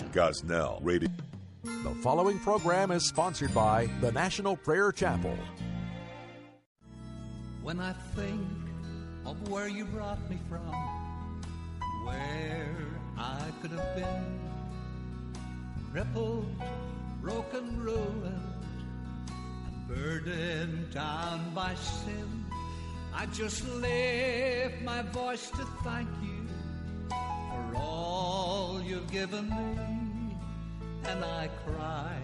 Gosnell 0.00 0.78
Radio. 0.82 1.10
The 1.62 1.94
following 2.02 2.38
program 2.38 2.90
is 2.90 3.06
sponsored 3.06 3.52
by 3.52 3.90
the 4.00 4.10
National 4.10 4.56
Prayer 4.56 4.90
Chapel. 4.90 5.36
When 7.62 7.78
I 7.78 7.92
think 8.16 8.40
of 9.26 9.48
where 9.50 9.68
you 9.68 9.84
brought 9.84 10.30
me 10.30 10.38
from, 10.48 10.66
where 12.06 12.74
I 13.18 13.44
could 13.60 13.72
have 13.72 13.94
been, 13.94 14.40
crippled, 15.92 16.48
broken, 17.20 17.78
ruined, 17.78 18.64
and 19.28 19.88
burdened 19.88 20.90
down 20.90 21.52
by 21.54 21.74
sin, 21.74 22.46
I 23.14 23.26
just 23.26 23.68
lift 23.68 24.82
my 24.82 25.02
voice 25.02 25.50
to 25.50 25.66
thank 25.84 26.08
you 26.22 26.41
for 27.52 27.76
all 27.76 28.80
you've 28.82 29.10
given 29.10 29.48
me. 29.48 30.36
And 31.04 31.24
I 31.24 31.48
cry, 31.66 32.16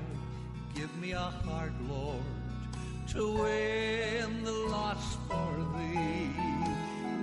give 0.75 0.95
me 0.99 1.13
a 1.13 1.19
heart, 1.19 1.73
Lord, 1.89 2.23
to 3.09 3.33
win 3.33 4.45
the 4.45 4.53
lost 4.53 5.19
for 5.29 5.67
thee. 5.77 6.31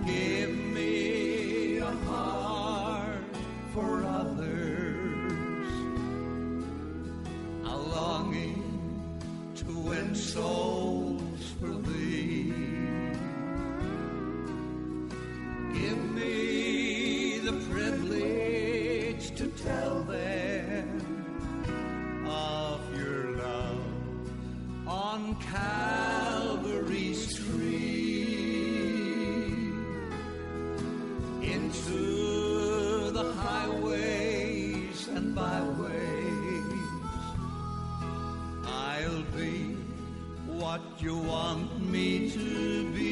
Give 0.06 0.56
me 0.56 1.78
a 1.78 1.92
heart 2.10 3.36
for 3.74 4.04
others, 4.04 5.68
a 7.64 7.78
longing 7.78 8.64
to 9.56 9.66
win 9.66 10.14
souls 10.14 11.54
for 11.60 11.74
thee. 11.90 12.54
Give 15.74 16.04
me 16.14 17.15
the 17.46 17.54
privilege 17.70 19.36
to 19.36 19.46
tell 19.64 20.02
them 20.06 22.26
of 22.28 22.82
your 22.98 23.38
love 23.38 23.86
on 24.88 25.36
Calvary's 25.54 27.36
tree. 27.36 28.24
Into 31.44 33.12
the 33.12 33.32
highways 33.34 35.08
and 35.10 35.36
byways, 35.36 36.66
I'll 38.66 39.22
be 39.38 39.76
what 40.48 40.82
you 40.98 41.16
want 41.16 41.92
me 41.92 42.32
to 42.32 42.92
be. 42.92 43.05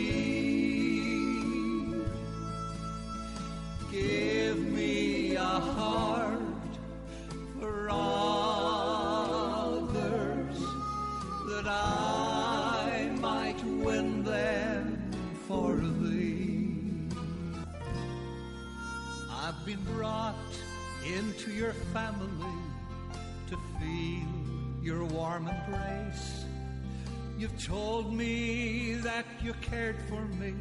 Told 27.58 28.14
me 28.14 28.96
that 29.04 29.26
you 29.42 29.54
cared 29.62 29.98
for 30.10 30.22
me. 30.40 30.54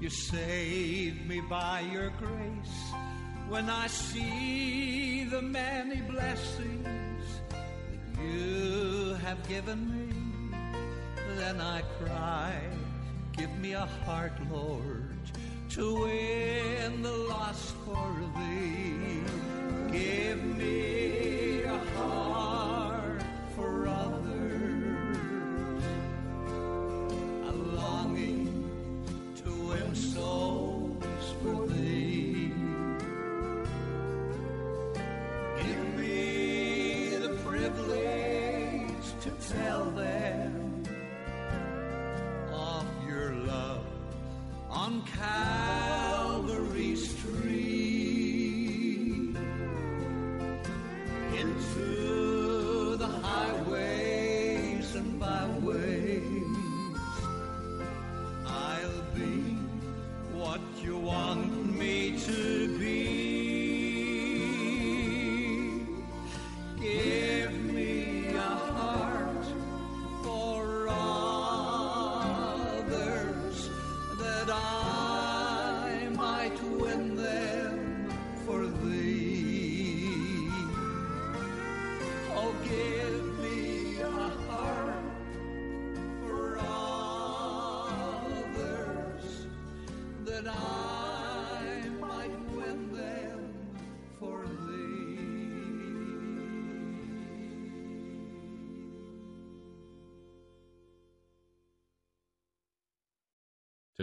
You 0.00 0.10
saved 0.10 1.26
me 1.26 1.40
by 1.40 1.80
your 1.92 2.10
grace. 2.10 2.92
When 3.48 3.68
I 3.68 3.86
see 3.88 5.24
the 5.24 5.42
many 5.42 6.00
blessings 6.02 7.24
that 7.50 8.22
you 8.22 9.14
have 9.24 9.46
given 9.48 9.80
me, 9.90 10.56
then 11.36 11.60
I 11.60 11.82
cry, 11.98 12.60
give 13.32 13.52
me 13.58 13.72
a 13.72 13.86
heart, 14.04 14.32
Lord, 14.50 15.18
to 15.70 15.94
win 16.02 17.02
the 17.02 17.12
lost 17.12 17.74
for 17.84 18.10
thee. 18.36 19.22
Give 19.90 20.44
me 20.44 21.62
a 21.62 21.78
heart 21.96 22.59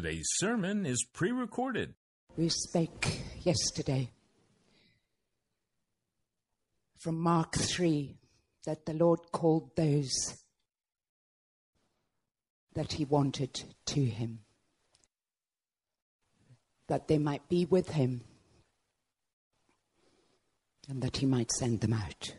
Today's 0.07 0.29
sermon 0.37 0.85
is 0.85 1.05
pre 1.11 1.33
recorded. 1.33 1.93
We 2.37 2.47
spake 2.47 3.19
yesterday 3.43 4.09
from 6.97 7.19
Mark 7.19 7.57
3 7.57 8.15
that 8.65 8.85
the 8.85 8.93
Lord 8.93 9.19
called 9.33 9.75
those 9.75 10.13
that 12.73 12.93
he 12.93 13.03
wanted 13.03 13.61
to 13.87 14.05
him, 14.05 14.39
that 16.87 17.09
they 17.09 17.17
might 17.17 17.49
be 17.49 17.65
with 17.65 17.89
him, 17.89 18.21
and 20.87 21.01
that 21.01 21.17
he 21.17 21.25
might 21.25 21.51
send 21.51 21.81
them 21.81 21.91
out. 21.91 22.33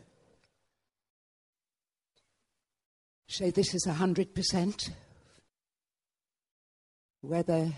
So, 3.27 3.51
this 3.51 3.75
is 3.75 3.85
a 3.85 3.93
hundred 3.93 4.33
percent. 4.33 4.89
Whether 7.21 7.71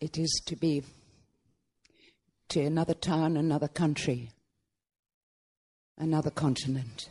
it 0.00 0.16
is 0.18 0.42
to 0.46 0.56
be 0.56 0.82
to 2.50 2.62
another 2.62 2.94
town, 2.94 3.36
another 3.36 3.68
country, 3.68 4.30
another 5.98 6.30
continent, 6.30 7.08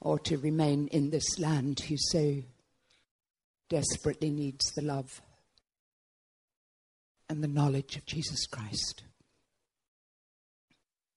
or 0.00 0.18
to 0.20 0.38
remain 0.38 0.88
in 0.88 1.10
this 1.10 1.38
land 1.38 1.80
who 1.80 1.96
so 1.98 2.42
desperately 3.68 4.30
needs 4.30 4.72
the 4.72 4.82
love 4.82 5.20
and 7.28 7.42
the 7.42 7.48
knowledge 7.48 7.96
of 7.96 8.06
Jesus 8.06 8.46
Christ. 8.46 9.04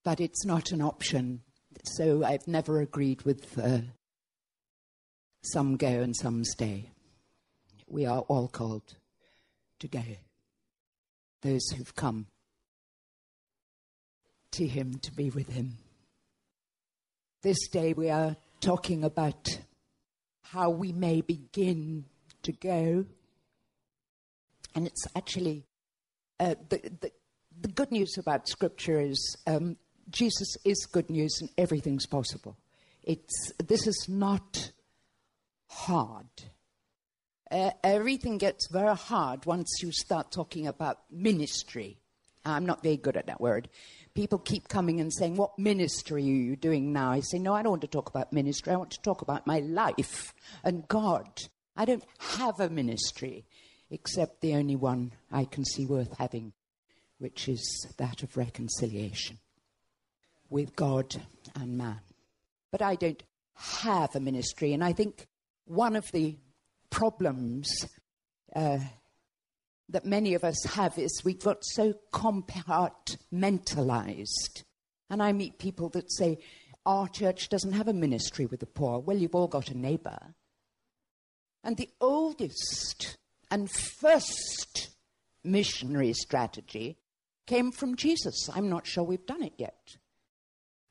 but 0.04 0.20
it's 0.20 0.46
not 0.46 0.72
an 0.72 0.82
option. 0.82 1.42
So 1.84 2.24
I've 2.24 2.48
never 2.48 2.82
agreed 2.82 3.24
with 3.24 3.58
uh, 3.58 3.80
some 5.44 5.76
go 5.76 5.88
and 5.88 6.16
some 6.16 6.44
stay. 6.44 6.90
We 7.88 8.06
are 8.06 8.22
all 8.22 8.48
called 8.48 8.96
to 9.80 9.88
go. 9.88 10.02
Those 11.42 11.70
who've 11.70 11.96
come 11.96 12.28
to 14.52 14.66
Him 14.66 15.00
to 15.00 15.12
be 15.12 15.30
with 15.30 15.50
Him. 15.50 15.78
This 17.42 17.68
day 17.68 17.94
we 17.94 18.10
are 18.10 18.38
talking 18.62 19.04
about 19.04 19.60
how 20.44 20.70
we 20.70 20.94
may 20.94 21.22
begin 21.22 22.06
to 22.44 22.54
go. 22.54 23.06
And 24.76 24.88
it's 24.88 25.06
actually 25.16 25.66
uh, 26.40 26.56
the, 26.70 26.78
the, 27.02 27.12
the, 27.62 27.68
good 27.68 27.92
news 27.92 28.18
about 28.18 28.48
Scripture 28.48 29.00
is 29.00 29.38
um, 29.46 29.78
Jesus 30.10 30.56
is 30.64 30.86
good 30.86 31.10
news 31.10 31.38
and 31.42 31.50
everything's 31.58 32.06
possible. 32.06 32.58
It's, 33.04 33.52
this 33.58 33.86
is 33.86 34.06
not 34.08 34.72
hard. 35.74 36.28
Uh, 37.52 37.72
everything 37.84 38.38
gets 38.38 38.68
very 38.72 38.96
hard 38.96 39.46
once 39.46 39.70
you 39.82 39.92
start 39.92 40.32
talking 40.32 40.68
about 40.68 41.00
ministry. 41.12 42.00
I'm 42.46 42.66
not 42.66 42.84
very 42.84 42.98
good 42.98 43.16
at 43.16 43.28
that 43.28 43.42
word. 43.42 43.70
People 44.14 44.38
keep 44.38 44.68
coming 44.68 45.00
and 45.00 45.14
saying, 45.14 45.36
What 45.36 45.58
ministry 45.58 46.24
are 46.24 46.26
you 46.26 46.56
doing 46.56 46.92
now? 46.94 47.12
I 47.12 47.22
say, 47.22 47.40
No, 47.40 47.54
I 47.54 47.64
don't 47.64 47.72
want 47.72 47.82
to 47.82 47.88
talk 47.88 48.10
about 48.10 48.34
ministry. 48.34 48.74
I 48.74 48.78
want 48.78 48.92
to 48.92 49.02
talk 49.02 49.22
about 49.22 49.48
my 49.48 49.60
life 49.60 50.34
and 50.64 50.88
God. 50.88 51.28
I 51.76 51.86
don't 51.86 52.04
have 52.20 52.60
a 52.60 52.70
ministry 52.70 53.46
except 53.90 54.42
the 54.42 54.56
only 54.56 54.76
one 54.76 55.14
I 55.32 55.46
can 55.46 55.66
see 55.66 55.86
worth 55.86 56.18
having, 56.18 56.54
which 57.20 57.48
is 57.48 57.88
that 57.98 58.24
of 58.24 58.36
reconciliation 58.38 59.40
with 60.50 60.76
God 60.76 61.16
and 61.56 61.78
man. 61.78 62.02
But 62.72 62.82
I 62.82 62.96
don't 62.96 63.24
have 63.56 64.16
a 64.16 64.20
ministry, 64.20 64.74
and 64.74 64.84
I 64.84 64.94
think 64.94 65.28
one 65.66 65.96
of 65.96 66.12
the 66.12 66.38
problems 66.90 67.88
uh, 68.56 68.80
that 69.90 70.06
many 70.06 70.34
of 70.34 70.44
us 70.44 70.64
have 70.66 70.98
is 70.98 71.22
we've 71.24 71.44
got 71.44 71.64
so 71.64 71.94
compartmentalized. 72.14 74.64
And 75.10 75.22
I 75.22 75.34
meet 75.34 75.60
people 75.60 75.90
that 75.90 76.12
say, 76.12 76.40
Our 76.86 77.08
church 77.08 77.50
doesn't 77.50 77.74
have 77.74 77.88
a 77.88 77.94
ministry 77.94 78.46
with 78.46 78.60
the 78.60 78.66
poor. 78.66 79.00
Well, 79.00 79.18
you've 79.18 79.36
all 79.36 79.48
got 79.48 79.70
a 79.70 79.78
neighbor. 79.78 80.36
And 81.64 81.78
the 81.78 81.90
oldest 82.02 83.18
and 83.50 83.72
first 83.72 84.90
missionary 85.44 86.14
strategy 86.14 86.98
came 87.46 87.72
from 87.72 87.96
Jesus. 87.96 88.50
I'm 88.54 88.70
not 88.70 88.88
sure 88.88 89.04
we've 89.04 89.26
done 89.26 89.44
it 89.44 89.54
yet, 89.58 89.98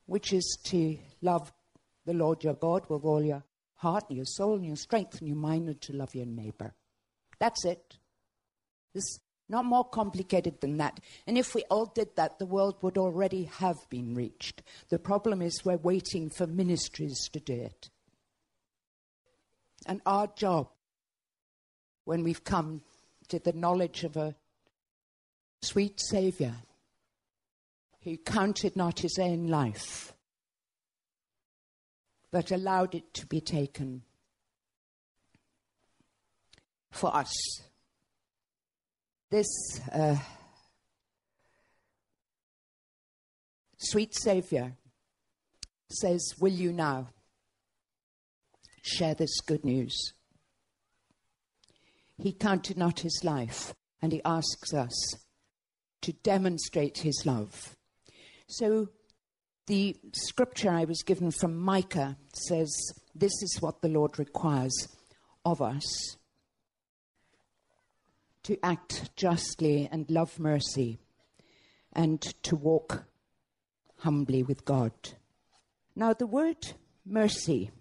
which 0.05 0.33
is 0.33 0.57
to 0.65 0.97
love 1.21 1.51
the 2.05 2.13
Lord 2.13 2.43
your 2.43 2.53
God 2.53 2.83
with 2.89 3.03
all 3.03 3.23
your 3.23 3.43
heart 3.83 4.05
and 4.09 4.15
your 4.17 4.25
soul 4.25 4.55
and 4.55 4.65
your 4.65 4.75
strength 4.75 5.19
and 5.19 5.27
your 5.27 5.37
mind 5.37 5.67
and 5.67 5.79
to 5.81 5.93
love 5.93 6.15
your 6.15 6.25
neighbor. 6.25 6.73
That's 7.39 7.65
it. 7.65 7.97
It's 8.95 9.19
not 9.49 9.65
more 9.65 9.83
complicated 9.83 10.61
than 10.61 10.77
that. 10.77 10.99
And 11.27 11.37
if 11.37 11.53
we 11.53 11.63
all 11.69 11.85
did 11.85 12.15
that, 12.15 12.39
the 12.39 12.45
world 12.45 12.77
would 12.81 12.97
already 12.97 13.43
have 13.59 13.77
been 13.89 14.15
reached. 14.15 14.63
The 14.89 14.99
problem 14.99 15.41
is 15.41 15.65
we're 15.65 15.77
waiting 15.77 16.29
for 16.29 16.47
ministries 16.47 17.29
to 17.33 17.39
do 17.39 17.53
it. 17.53 17.89
And 19.85 20.01
our 20.05 20.27
job, 20.27 20.69
when 22.05 22.23
we've 22.23 22.43
come 22.43 22.81
to 23.27 23.39
the 23.39 23.51
knowledge 23.51 24.05
of 24.05 24.15
a 24.15 24.33
sweet 25.61 25.99
Savior 25.99 26.55
who 28.03 28.17
counted 28.17 28.77
not 28.77 28.99
his 28.99 29.17
own 29.19 29.47
life, 29.47 30.12
but 32.33 32.49
allowed 32.49 32.95
it 32.95 33.13
to 33.13 33.27
be 33.27 33.39
taken 33.39 34.01
for 36.91 37.15
us. 37.15 37.31
This 39.29 39.79
uh, 39.91 40.17
sweet 43.77 44.15
Savior 44.15 44.73
says, 45.91 46.33
Will 46.39 46.51
you 46.51 46.73
now? 46.73 47.09
share 48.85 49.13
this 49.13 49.39
good 49.39 49.63
news. 49.63 49.95
He 52.17 52.33
counted 52.33 52.77
not 52.77 52.99
his 52.99 53.21
life, 53.23 53.73
and 54.01 54.11
he 54.11 54.21
asks 54.25 54.73
us 54.73 55.15
to 56.01 56.11
demonstrate 56.11 56.97
his 56.97 57.25
love. 57.25 57.77
So, 58.47 58.89
the 59.67 59.95
scripture 60.13 60.69
I 60.69 60.85
was 60.85 61.03
given 61.03 61.31
from 61.31 61.57
Micah 61.57 62.17
says, 62.33 62.69
This 63.15 63.31
is 63.41 63.57
what 63.61 63.81
the 63.81 63.89
Lord 63.89 64.19
requires 64.19 64.87
of 65.45 65.61
us 65.61 66.17
to 68.43 68.57
act 68.61 69.15
justly 69.15 69.87
and 69.89 70.09
love 70.11 70.37
mercy, 70.37 70.99
and 71.93 72.21
to 72.43 72.55
walk 72.57 73.05
humbly 73.99 74.43
with 74.43 74.65
God. 74.65 74.91
Now, 75.95 76.13
the 76.13 76.27
word 76.27 76.73
mercy 77.05 77.71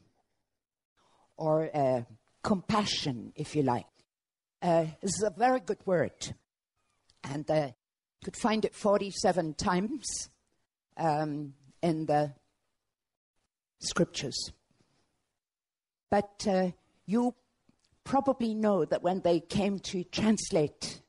or 1.37 1.69
uh, 1.75 2.03
compassion, 2.43 3.33
if 3.35 3.57
you 3.57 3.63
like. 3.63 3.87
Uh, 4.61 4.87
is 5.03 5.25
a 5.27 5.37
very 5.37 5.59
good 5.59 5.85
word. 5.85 6.37
And 7.25 7.51
uh, 7.51 7.67
you 7.67 8.25
could 8.25 8.37
find 8.37 8.65
it 8.65 8.77
47 8.77 9.55
times 9.55 10.31
um, 10.97 11.55
in 11.83 12.07
the 12.07 12.33
scriptures. 13.81 14.53
But 16.11 16.47
uh, 16.49 16.71
you 17.07 17.35
probably 18.05 18.55
know 18.55 18.85
that 18.85 19.03
when 19.03 19.21
they 19.21 19.41
came 19.41 19.79
to 19.81 20.05
translate 20.05 21.01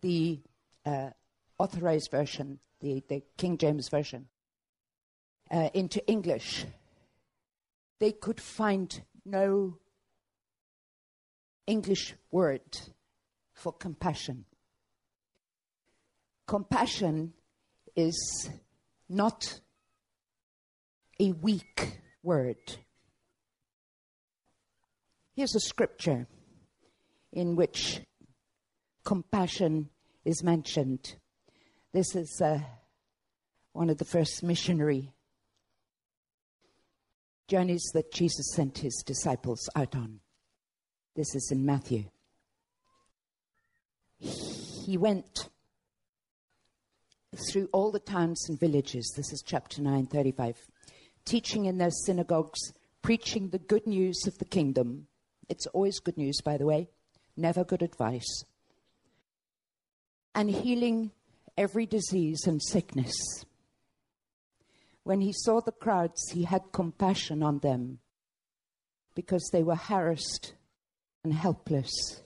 the 0.00 0.40
uh, 0.84 1.10
authorized 1.58 2.10
version, 2.10 2.58
the, 2.80 3.02
the 3.08 3.22
King 3.36 3.58
James 3.58 3.88
Version, 3.88 4.26
uh, 5.50 5.70
into 5.74 6.04
English, 6.06 6.66
they 7.98 8.12
could 8.12 8.40
find 8.40 9.02
no 9.24 9.78
English 11.66 12.14
word 12.30 12.78
for 13.52 13.72
compassion. 13.72 14.44
Compassion 16.46 17.32
is 17.96 18.50
not 19.08 19.60
a 21.20 21.32
weak 21.32 22.00
word. 22.22 22.56
Here's 25.34 25.54
a 25.54 25.60
scripture 25.60 26.26
in 27.32 27.56
which 27.56 28.00
compassion 29.04 29.90
is 30.24 30.42
mentioned. 30.42 31.16
This 31.92 32.14
is 32.14 32.40
uh, 32.42 32.60
one 33.72 33.90
of 33.90 33.98
the 33.98 34.04
first 34.04 34.42
missionary 34.42 35.12
journeys 37.48 37.84
that 37.94 38.12
Jesus 38.12 38.52
sent 38.54 38.78
his 38.78 39.02
disciples 39.06 39.68
out 39.76 39.94
on. 39.94 40.20
This 41.14 41.34
is 41.34 41.50
in 41.52 41.64
Matthew. 41.64 42.04
He 44.18 44.96
went 44.96 45.48
through 47.50 47.68
all 47.72 47.92
the 47.92 48.00
towns 48.00 48.46
and 48.48 48.58
villages. 48.58 49.12
This 49.16 49.32
is 49.32 49.42
chapter 49.44 49.82
9, 49.82 50.06
35. 50.06 50.56
Teaching 51.26 51.66
in 51.66 51.78
their 51.78 51.90
synagogues, 51.90 52.72
preaching 53.02 53.50
the 53.50 53.58
good 53.58 53.86
news 53.86 54.26
of 54.26 54.38
the 54.38 54.44
kingdom. 54.44 55.08
It's 55.48 55.66
always 55.66 55.98
good 55.98 56.16
news, 56.16 56.40
by 56.40 56.56
the 56.56 56.66
way, 56.66 56.88
never 57.36 57.64
good 57.64 57.82
advice. 57.82 58.44
And 60.34 60.50
healing 60.50 61.10
every 61.56 61.86
disease 61.86 62.46
and 62.46 62.62
sickness. 62.62 63.14
When 65.02 65.20
he 65.20 65.32
saw 65.32 65.60
the 65.60 65.72
crowds, 65.72 66.30
he 66.32 66.44
had 66.44 66.72
compassion 66.72 67.42
on 67.42 67.58
them 67.58 68.00
because 69.14 69.48
they 69.52 69.62
were 69.62 69.76
harassed 69.76 70.54
and 71.24 71.32
helpless, 71.32 72.22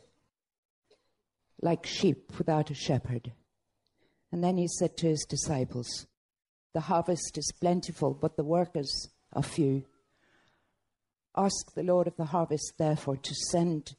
like 1.62 1.86
sheep 1.86 2.32
without 2.38 2.70
a 2.70 2.74
shepherd. 2.74 3.32
And 4.32 4.42
then 4.42 4.56
he 4.56 4.68
said 4.68 4.96
to 4.98 5.08
his 5.08 5.26
disciples, 5.28 6.06
The 6.72 6.80
harvest 6.80 7.36
is 7.36 7.52
plentiful, 7.60 8.14
but 8.14 8.36
the 8.36 8.44
workers 8.44 9.08
are 9.32 9.42
few. 9.42 9.84
Ask 11.36 11.74
the 11.74 11.82
Lord 11.82 12.06
of 12.06 12.16
the 12.16 12.26
harvest, 12.26 12.74
therefore, 12.78 13.16
to 13.16 13.34
send 13.50 13.94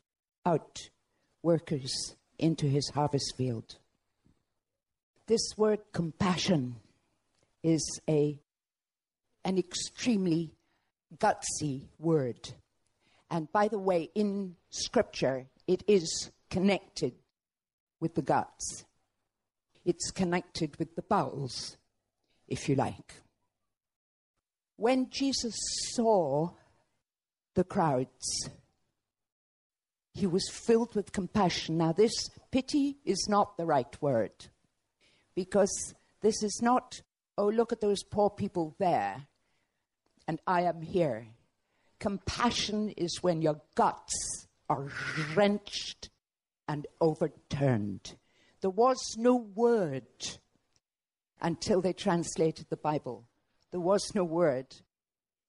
out 0.45 0.89
workers 1.43 2.15
into 2.37 2.67
his 2.67 2.89
harvest 2.89 3.33
field. 3.37 3.77
This 5.27 5.53
word 5.57 5.79
compassion 5.93 6.77
is 7.63 7.99
a 8.09 8.39
an 9.43 9.57
extremely 9.57 10.51
gutsy 11.17 11.81
word. 11.99 12.53
And 13.29 13.51
by 13.51 13.67
the 13.67 13.79
way, 13.79 14.09
in 14.13 14.55
Scripture, 14.69 15.47
it 15.67 15.83
is 15.87 16.31
connected 16.49 17.13
with 17.99 18.15
the 18.15 18.21
guts, 18.21 18.83
it's 19.85 20.11
connected 20.11 20.77
with 20.77 20.95
the 20.95 21.01
bowels, 21.01 21.77
if 22.51 22.67
you 22.67 22.75
like. 22.75 23.15
When 24.75 25.09
Jesus 25.09 25.55
saw 25.93 26.49
the 27.55 27.63
crowds, 27.63 28.49
he 30.13 30.27
was 30.27 30.49
filled 30.49 30.95
with 30.95 31.13
compassion. 31.13 31.77
Now, 31.77 31.93
this 31.93 32.29
pity 32.51 32.97
is 33.05 33.27
not 33.29 33.57
the 33.57 33.65
right 33.65 34.01
word 34.01 34.33
because 35.33 35.93
this 36.21 36.43
is 36.43 36.59
not, 36.61 37.01
oh, 37.37 37.47
look 37.47 37.71
at 37.71 37.79
those 37.79 38.03
poor 38.03 38.29
people 38.29 38.75
there 38.79 39.27
and 40.27 40.39
I 40.45 40.63
am 40.63 40.81
here. 40.81 41.27
Compassion 41.99 42.89
is 42.89 43.21
when 43.21 43.41
your 43.41 43.61
guts 43.75 44.47
are 44.69 44.87
wrenched 45.35 46.09
and 46.67 46.85
overturned. 46.99 48.15
There 48.61 48.69
was 48.69 49.15
no 49.17 49.35
word 49.35 50.03
until 51.41 51.81
they 51.81 51.93
translated 51.93 52.67
the 52.69 52.77
Bible. 52.77 53.25
There 53.71 53.79
was 53.79 54.11
no 54.13 54.23
word 54.23 54.67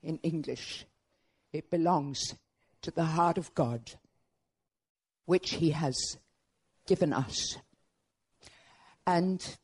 in 0.03 0.19
English. 0.23 0.87
It 1.53 1.71
belongs 1.71 2.35
to 2.83 2.91
the 2.91 3.05
heart 3.05 3.39
of 3.39 3.55
God, 3.55 3.93
which 5.27 5.55
He 5.55 5.71
has 5.71 5.97
given 6.87 7.13
us. 7.13 7.57
And 9.07 9.57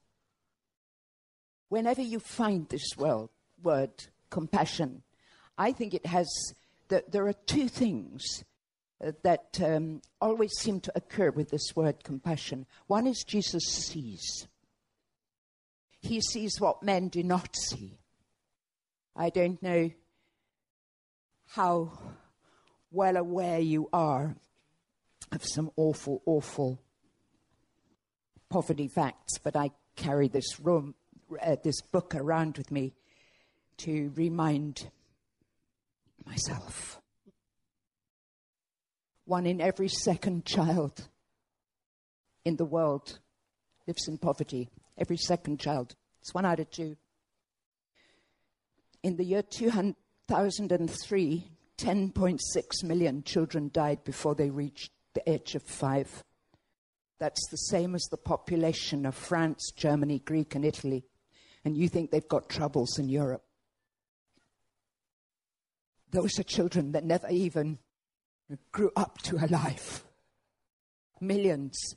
whenever 1.69 2.03
you 2.03 2.19
find 2.19 2.69
this 2.69 2.97
word, 2.97 3.29
word 3.63 3.91
compassion, 4.31 5.03
I 5.57 5.73
think 5.73 5.95
it 5.95 6.07
has, 6.07 6.29
that 6.89 7.11
there 7.13 7.27
are 7.27 7.33
two 7.33 7.69
things 7.69 8.45
uh, 9.05 9.13
that 9.23 9.61
um, 9.63 10.03
always 10.21 10.53
seem 10.59 10.81
to 10.81 10.93
occur 10.95 11.31
with 11.31 11.51
this 11.51 11.75
word 11.75 12.03
compassion. 12.05 12.67
One 12.87 13.07
is 13.07 13.25
Jesus 13.27 13.65
sees. 13.65 14.49
He 16.01 16.21
sees 16.21 16.61
what 16.61 16.83
men 16.83 17.09
do 17.09 17.23
not 17.23 17.57
see. 17.57 17.99
I 19.17 19.31
don't 19.31 19.63
know 19.63 19.91
how 21.47 21.93
well 22.91 23.17
aware 23.17 23.59
you 23.59 23.89
are 23.93 24.37
of 25.33 25.45
some 25.45 25.71
awful, 25.77 26.23
awful 26.25 26.81
poverty 28.49 28.89
facts, 28.89 29.39
but 29.39 29.57
I 29.57 29.71
carry 29.97 30.29
this 30.29 30.61
room, 30.61 30.95
uh, 31.43 31.57
this 31.63 31.81
book 31.81 32.15
around 32.15 32.57
with 32.57 32.71
me 32.71 32.95
to 33.79 34.13
remind 34.15 34.91
myself. 36.25 37.01
One 39.25 39.47
in 39.47 39.61
every 39.61 39.89
second 39.89 40.47
child 40.47 41.09
in 42.45 42.57
the 42.57 42.65
world 42.65 43.19
lives 43.87 44.09
in 44.09 44.19
poverty. 44.19 44.71
Every 44.99 45.17
second 45.17 45.61
child. 45.61 45.95
It's 46.21 46.35
one 46.35 46.45
out 46.45 46.61
of 46.61 46.71
two. 46.71 46.97
In 49.03 49.17
the 49.17 49.25
year 49.25 49.43
2003, 49.43 51.45
10.6 51.79 52.85
million 52.85 53.23
children 53.23 53.71
died 53.73 54.05
before 54.05 54.35
they 54.35 54.51
reached 54.51 54.91
the 55.15 55.31
age 55.31 55.55
of 55.55 55.63
five. 55.63 56.25
That's 57.19 57.49
the 57.51 57.57
same 57.57 57.95
as 57.95 58.03
the 58.11 58.17
population 58.17 59.07
of 59.07 59.15
France, 59.15 59.73
Germany, 59.77 60.19
Greek, 60.19 60.55
and 60.55 60.65
Italy. 60.65 61.05
And 61.65 61.77
you 61.77 61.89
think 61.89 62.11
they've 62.11 62.29
got 62.29 62.49
troubles 62.49 62.99
in 62.99 63.09
Europe. 63.09 63.45
Those 66.11 66.39
are 66.39 66.45
children 66.45 66.93
that 66.93 67.05
never 67.05 67.29
even 67.29 67.79
grew 68.73 68.91
up 68.97 69.19
to 69.23 69.37
a 69.37 69.47
life. 69.47 70.05
Millions. 71.21 71.97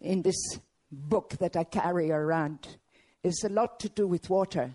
In 0.00 0.22
this 0.22 0.58
book 0.90 1.30
that 1.40 1.56
I 1.56 1.64
carry 1.64 2.10
around 2.10 2.66
is 3.22 3.42
a 3.44 3.48
lot 3.48 3.80
to 3.80 3.88
do 3.88 4.06
with 4.06 4.30
water. 4.30 4.74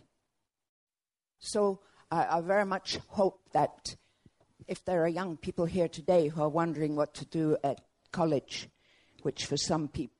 So 1.39 1.79
I, 2.11 2.37
I 2.37 2.41
very 2.41 2.65
much 2.65 2.97
hope 3.07 3.39
that 3.53 3.95
if 4.67 4.83
there 4.85 5.03
are 5.03 5.07
young 5.07 5.37
people 5.37 5.65
here 5.65 5.87
today 5.87 6.27
who 6.27 6.41
are 6.41 6.49
wondering 6.49 6.95
what 6.95 7.13
to 7.15 7.25
do 7.25 7.57
at 7.63 7.81
college, 8.11 8.69
which 9.21 9.45
for 9.45 9.57
some 9.57 9.87
people 9.87 10.15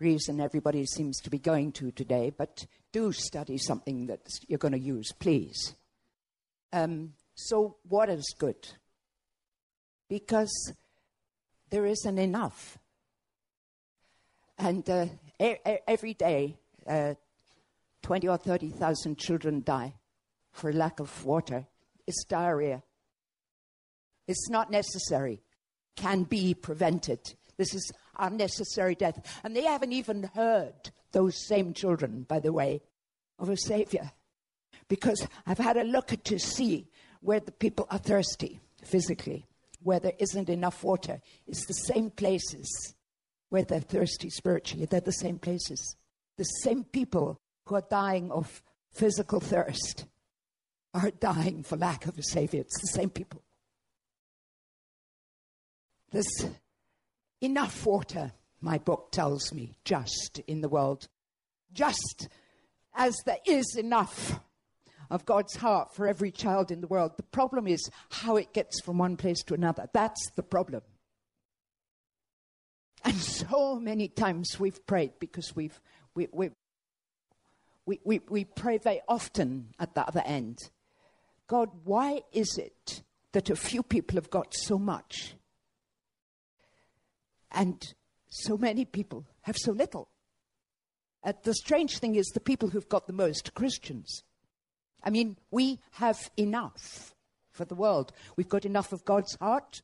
reason 0.00 0.40
everybody 0.40 0.84
seems 0.86 1.20
to 1.20 1.30
be 1.30 1.38
going 1.38 1.72
to 1.72 1.90
today, 1.90 2.30
but 2.36 2.66
do 2.92 3.12
study 3.12 3.58
something 3.58 4.06
that 4.06 4.20
you're 4.46 4.58
going 4.58 4.72
to 4.72 4.78
use, 4.78 5.12
please. 5.18 5.74
Um, 6.72 7.14
so, 7.34 7.76
is 8.08 8.34
good? 8.38 8.68
Because 10.08 10.72
there 11.70 11.86
isn't 11.86 12.18
enough. 12.18 12.77
And 14.58 14.88
uh, 14.90 15.06
e- 15.40 15.56
every 15.86 16.14
day, 16.14 16.58
uh, 16.86 17.14
20 18.02 18.28
or 18.28 18.36
30,000 18.36 19.18
children 19.18 19.62
die 19.64 19.94
for 20.52 20.72
lack 20.72 21.00
of 21.00 21.24
water. 21.24 21.66
It's 22.06 22.24
diarrhea. 22.24 22.82
It's 24.26 24.50
not 24.50 24.70
necessary, 24.70 25.42
can 25.96 26.24
be 26.24 26.54
prevented. 26.54 27.20
This 27.56 27.74
is 27.74 27.92
unnecessary 28.18 28.94
death. 28.94 29.40
And 29.44 29.54
they 29.54 29.64
haven't 29.64 29.92
even 29.92 30.24
heard, 30.34 30.90
those 31.12 31.46
same 31.46 31.72
children, 31.72 32.24
by 32.28 32.40
the 32.40 32.52
way, 32.52 32.82
of 33.38 33.48
a 33.48 33.56
Savior 33.56 34.12
because 34.88 35.26
I've 35.46 35.58
had 35.58 35.76
a 35.76 35.84
look 35.84 36.08
to 36.24 36.38
see 36.38 36.88
where 37.20 37.40
the 37.40 37.52
people 37.52 37.86
are 37.90 37.98
thirsty 37.98 38.60
physically, 38.82 39.46
where 39.82 40.00
there 40.00 40.14
isn't 40.18 40.48
enough 40.48 40.82
water. 40.82 41.20
It's 41.46 41.66
the 41.66 41.74
same 41.74 42.10
places 42.10 42.94
where 43.50 43.64
they're 43.64 43.80
thirsty 43.80 44.30
spiritually. 44.30 44.86
They're 44.86 45.00
the 45.00 45.12
same 45.12 45.38
places. 45.38 45.96
The 46.36 46.44
same 46.44 46.84
people 46.84 47.40
who 47.66 47.76
are 47.76 47.84
dying 47.90 48.30
of 48.30 48.62
physical 48.92 49.40
thirst 49.40 50.06
are 50.94 51.10
dying 51.10 51.62
for 51.62 51.76
lack 51.76 52.06
of 52.06 52.18
a 52.18 52.22
Savior. 52.22 52.60
It's 52.60 52.80
the 52.80 52.98
same 52.98 53.10
people. 53.10 53.42
There's 56.10 56.46
enough 57.40 57.84
water, 57.84 58.32
my 58.60 58.78
book 58.78 59.12
tells 59.12 59.52
me, 59.52 59.76
just 59.84 60.40
in 60.46 60.60
the 60.60 60.68
world. 60.68 61.08
Just 61.72 62.28
as 62.94 63.14
there 63.26 63.38
is 63.46 63.76
enough 63.76 64.40
of 65.10 65.24
God's 65.24 65.56
heart 65.56 65.94
for 65.94 66.06
every 66.06 66.30
child 66.30 66.70
in 66.70 66.80
the 66.80 66.86
world. 66.86 67.12
The 67.16 67.22
problem 67.22 67.66
is 67.66 67.90
how 68.10 68.36
it 68.36 68.52
gets 68.52 68.80
from 68.80 68.98
one 68.98 69.16
place 69.16 69.42
to 69.44 69.54
another. 69.54 69.88
That's 69.92 70.30
the 70.36 70.42
problem. 70.42 70.82
And 73.04 73.16
so 73.16 73.78
many 73.78 74.08
times 74.08 74.58
we've 74.58 74.84
prayed 74.86 75.12
because 75.18 75.54
we've, 75.54 75.80
we, 76.14 76.28
we, 76.32 76.50
we, 77.86 78.00
we, 78.04 78.20
we 78.28 78.44
pray 78.44 78.78
very 78.78 79.00
often 79.08 79.68
at 79.78 79.94
the 79.94 80.06
other 80.06 80.22
end. 80.24 80.58
God, 81.46 81.70
why 81.84 82.22
is 82.32 82.58
it 82.58 83.02
that 83.32 83.50
a 83.50 83.56
few 83.56 83.82
people 83.82 84.16
have 84.16 84.30
got 84.30 84.54
so 84.54 84.78
much 84.78 85.34
and 87.50 87.94
so 88.28 88.58
many 88.58 88.84
people 88.84 89.26
have 89.42 89.56
so 89.56 89.72
little? 89.72 90.08
Uh, 91.24 91.32
the 91.42 91.54
strange 91.54 91.98
thing 91.98 92.14
is 92.14 92.26
the 92.26 92.40
people 92.40 92.68
who've 92.68 92.88
got 92.88 93.06
the 93.06 93.12
most 93.12 93.54
Christians. 93.54 94.22
I 95.02 95.10
mean, 95.10 95.36
we 95.50 95.80
have 95.92 96.30
enough 96.36 97.14
for 97.50 97.64
the 97.64 97.74
world. 97.74 98.12
We've 98.36 98.48
got 98.48 98.64
enough 98.64 98.92
of 98.92 99.04
God's 99.04 99.36
heart. 99.36 99.82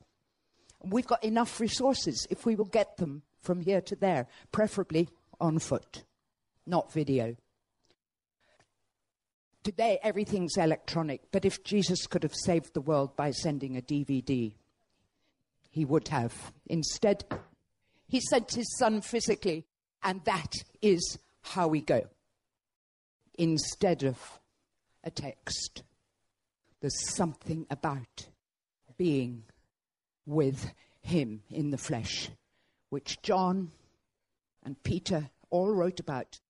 We've 0.84 1.06
got 1.06 1.24
enough 1.24 1.60
resources 1.60 2.26
if 2.30 2.44
we 2.44 2.56
will 2.56 2.64
get 2.66 2.96
them 2.96 3.22
from 3.40 3.60
here 3.60 3.80
to 3.82 3.96
there, 3.96 4.26
preferably 4.52 5.08
on 5.40 5.58
foot, 5.58 6.04
not 6.66 6.92
video. 6.92 7.36
Today, 9.62 9.98
everything's 10.02 10.56
electronic, 10.56 11.22
but 11.32 11.44
if 11.44 11.64
Jesus 11.64 12.06
could 12.06 12.22
have 12.22 12.34
saved 12.34 12.74
the 12.74 12.82
world 12.82 13.16
by 13.16 13.30
sending 13.30 13.76
a 13.76 13.82
DVD, 13.82 14.52
he 15.70 15.84
would 15.84 16.08
have. 16.08 16.52
Instead, 16.66 17.24
he 18.06 18.20
sent 18.20 18.52
his 18.52 18.76
son 18.78 19.00
physically, 19.00 19.64
and 20.02 20.22
that 20.24 20.52
is 20.82 21.18
how 21.40 21.66
we 21.66 21.80
go. 21.80 22.02
Instead 23.38 24.02
of 24.02 24.18
a 25.04 25.10
text. 25.10 25.82
There's 26.80 27.14
something 27.14 27.66
about 27.70 28.28
being 28.96 29.44
with 30.26 30.72
Him 31.02 31.42
in 31.50 31.70
the 31.70 31.78
flesh, 31.78 32.30
which 32.90 33.20
John 33.22 33.72
and 34.62 34.82
Peter 34.82 35.30
all 35.50 35.70
wrote 35.72 36.00
about. 36.00 36.40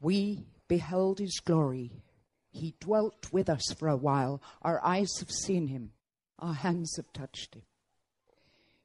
We 0.00 0.44
beheld 0.68 1.18
His 1.18 1.40
glory. 1.40 1.90
He 2.50 2.74
dwelt 2.80 3.32
with 3.32 3.48
us 3.48 3.72
for 3.78 3.88
a 3.88 3.96
while. 3.96 4.42
Our 4.62 4.84
eyes 4.84 5.18
have 5.20 5.30
seen 5.30 5.68
Him, 5.68 5.92
our 6.38 6.54
hands 6.54 6.96
have 6.96 7.12
touched 7.12 7.54
Him. 7.54 7.62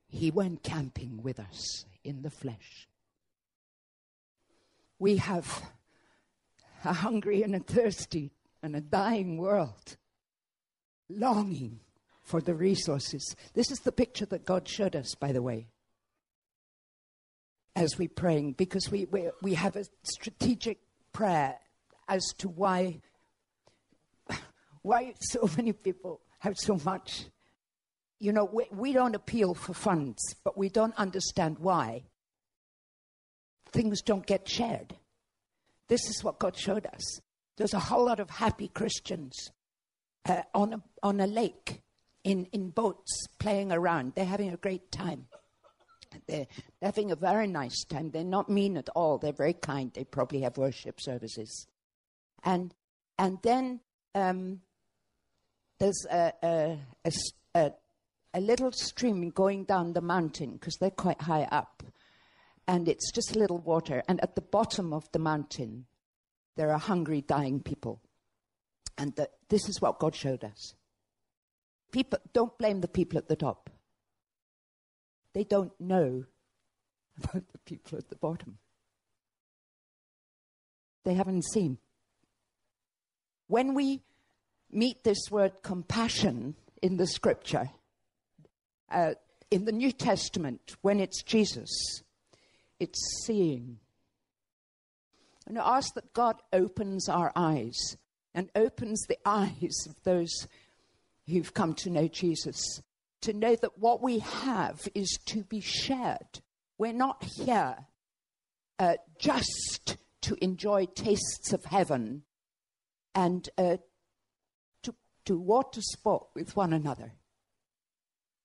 He 0.07 0.31
went 0.31 0.63
camping 0.63 1.21
with 1.21 1.39
us 1.39 1.86
in 2.03 2.21
the 2.21 2.29
flesh. 2.29 2.88
We 5.00 5.17
have 5.17 5.63
a 6.86 6.93
hungry 6.93 7.43
and 7.43 7.55
a 7.55 7.59
thirsty 7.59 8.31
and 8.63 8.75
a 8.75 8.81
dying 8.81 9.38
world 9.38 9.97
longing 11.09 11.79
for 12.27 12.41
the 12.41 12.53
resources. 12.53 13.24
This 13.53 13.72
is 13.72 13.79
the 13.79 13.91
picture 13.91 14.25
that 14.27 14.46
God 14.46 14.67
showed 14.67 14.96
us, 14.96 15.15
by 15.15 15.31
the 15.31 15.41
way. 15.41 15.67
as 17.77 17.98
we're 18.00 18.10
praying 18.10 18.53
because 18.53 18.89
we, 18.89 19.05
we, 19.05 19.29
we 19.43 19.53
have 19.53 19.75
a 19.75 19.86
strategic 20.01 20.79
prayer 21.13 21.55
as 22.07 22.25
to 22.39 22.50
why, 22.50 23.00
why 24.81 25.13
so 25.19 25.48
many 25.55 25.74
people 25.74 26.19
have 26.39 26.55
so 26.57 26.79
much. 26.84 27.25
You 28.19 28.34
know, 28.34 28.50
we, 28.51 28.65
we 28.72 28.93
don't 28.93 29.15
appeal 29.15 29.53
for 29.53 29.75
funds, 29.75 30.19
but 30.43 30.57
we 30.57 30.69
don't 30.69 30.96
understand 30.98 31.60
why 31.60 32.03
things 33.72 34.01
don't 34.01 34.25
get 34.25 34.50
shared. 34.50 34.96
This 35.88 36.01
is 36.10 36.24
what 36.24 36.39
God 36.39 36.57
showed 36.57 36.88
us. 36.88 37.22
There's 37.57 37.75
a 37.75 37.79
whole 37.79 38.05
lot 38.05 38.19
of 38.19 38.29
happy 38.31 38.69
Christians 38.69 39.51
uh, 40.27 40.41
on, 40.55 40.74
a, 40.74 40.81
on 41.03 41.19
a 41.19 41.27
lake 41.27 41.81
in, 42.27 42.46
in 42.51 42.69
boats 42.69 43.25
playing 43.39 43.72
around. 43.72 44.13
They're 44.15 44.25
having 44.25 44.53
a 44.53 44.57
great 44.57 44.91
time. 44.91 45.27
They're, 46.27 46.48
having 46.81 47.12
a 47.12 47.15
very 47.15 47.48
nice 47.48 47.86
time. 47.86 48.12
They're 48.12 48.24
not 48.24 48.50
mean 48.50 48.75
at 48.77 48.89
all. 48.89 49.17
They're 49.17 49.31
very 49.31 49.53
kind. 49.53 49.91
They 49.93 50.03
probably 50.03 50.41
have 50.41 50.57
worship 50.57 51.00
services. 51.00 51.67
And, 52.43 52.74
and 53.17 53.39
then 53.43 53.79
um, 54.13 54.62
there's 55.79 56.05
a, 56.12 56.34
a, 56.43 56.77
a, 57.55 57.72
a, 58.34 58.41
little 58.41 58.72
stream 58.74 59.29
going 59.29 59.63
down 59.63 59.93
the 59.93 60.01
mountain 60.01 60.53
because 60.53 60.75
they're 60.77 60.91
quite 60.91 61.22
high 61.22 61.43
up. 61.43 61.84
And 62.67 62.89
it's 62.89 63.12
just 63.12 63.36
a 63.36 63.39
little 63.39 63.60
water. 63.60 64.03
And 64.10 64.22
at 64.22 64.36
the 64.36 64.41
bottom 64.41 64.91
of 64.91 65.10
the 65.13 65.19
mountain, 65.19 65.86
there 66.57 66.72
are 66.72 66.79
hungry, 66.79 67.22
dying 67.22 67.62
people. 67.62 68.01
And 68.98 69.15
the, 69.15 69.29
this 69.48 69.69
is 69.69 69.79
what 69.79 70.00
God 70.00 70.13
showed 70.13 70.43
us. 70.43 70.74
People, 71.91 72.20
don't 72.34 72.58
blame 72.58 72.82
the 72.82 72.88
people 72.88 73.17
at 73.17 73.27
the 73.27 73.36
top. 73.36 73.70
They 75.34 75.44
don't 75.44 75.79
know 75.79 76.25
about 77.24 77.48
the 77.51 77.60
people 77.60 77.98
at 77.98 78.10
the 78.10 78.15
bottom. 78.15 78.58
They 81.03 81.13
haven't 81.13 81.46
seen. 81.46 81.77
When 83.48 83.74
we 83.74 84.01
meet 84.70 85.03
this 85.03 85.32
word 85.32 85.63
compassion 85.63 86.56
in 86.82 86.98
the 86.98 87.08
scripture, 87.08 87.70
uh, 88.91 89.13
in 89.50 89.65
the 89.65 89.72
New 89.72 89.91
Testament, 89.91 90.75
when 90.82 91.00
it's 91.00 91.24
Jesus, 91.24 91.70
it's 92.79 93.00
seeing. 93.25 93.79
And 95.46 95.58
I 95.58 95.77
ask 95.77 95.94
that 95.94 96.13
God 96.13 96.41
opens 96.51 97.08
our 97.08 97.32
eyes 97.36 97.96
and 98.34 98.50
opens 98.56 99.01
the 99.03 99.17
eyes 99.25 99.88
of 99.88 99.96
those 100.03 100.48
who've 101.27 101.53
come 101.53 101.74
to 101.75 101.89
know 101.89 102.07
Jesus 102.07 102.81
to 103.22 103.34
know 103.34 103.55
that 103.55 103.77
what 103.77 104.01
we 104.01 104.19
have 104.19 104.88
is 104.93 105.17
to 105.25 105.43
be 105.43 105.60
shared. 105.60 106.41
We're 106.77 106.93
not 106.93 107.24
here 107.24 107.75
uh, 108.79 108.96
just 109.19 109.98
to 110.22 110.43
enjoy 110.43 110.86
tastes 110.86 111.51
of 111.51 111.65
heaven 111.65 112.24
and 113.15 113.50
uh, 113.57 113.77
to, 114.84 114.96
to 115.25 115.38
water 115.38 115.81
sport 115.81 116.27
with 116.36 116.55
one 116.55 116.74
another. 116.74 117.13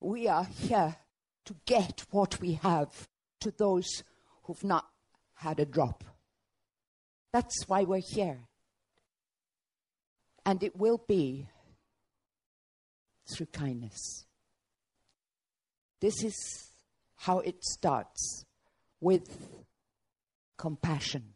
We 0.00 0.26
are 0.28 0.44
here 0.44 0.96
to 1.44 1.56
get 1.66 2.04
what 2.10 2.40
we 2.40 2.54
have 2.54 3.08
to 3.40 3.50
those 3.50 4.02
who've 4.44 4.64
not 4.64 4.86
had 5.34 5.60
a 5.60 5.66
drop. 5.66 6.04
That's 7.32 7.64
why 7.66 7.84
we're 7.84 8.02
here. 8.04 8.40
And 10.44 10.62
it 10.62 10.76
will 10.76 11.02
be 11.06 11.48
through 13.36 13.46
kindness. 13.46 14.26
This 16.00 16.24
is 16.24 16.34
how 17.16 17.38
it 17.38 17.62
starts 17.64 18.44
with 19.00 19.64
compassion. 20.58 21.34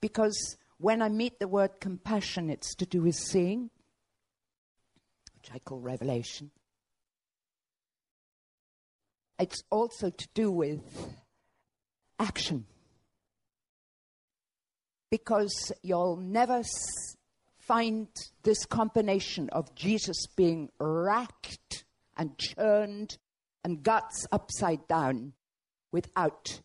Because 0.00 0.56
when 0.78 1.00
I 1.00 1.08
meet 1.08 1.38
the 1.38 1.46
word 1.46 1.80
compassion, 1.80 2.50
it's 2.50 2.74
to 2.76 2.86
do 2.86 3.02
with 3.02 3.14
seeing, 3.14 3.70
which 5.36 5.50
I 5.54 5.60
call 5.60 5.78
revelation. 5.78 6.50
It's 9.38 9.62
also 9.70 10.10
to 10.10 10.28
do 10.34 10.50
with 10.50 10.82
action. 12.18 12.66
Because 15.10 15.72
you'll 15.82 16.16
never 16.16 16.62
find 17.66 18.08
this 18.42 18.64
combination 18.64 19.48
of 19.50 19.74
Jesus 19.74 20.26
being 20.36 20.68
racked 20.78 21.84
and 22.16 22.36
churned 22.38 23.16
and 23.64 23.82
guts 23.82 24.26
upside 24.32 24.86
down 24.88 25.32
without 25.92 26.60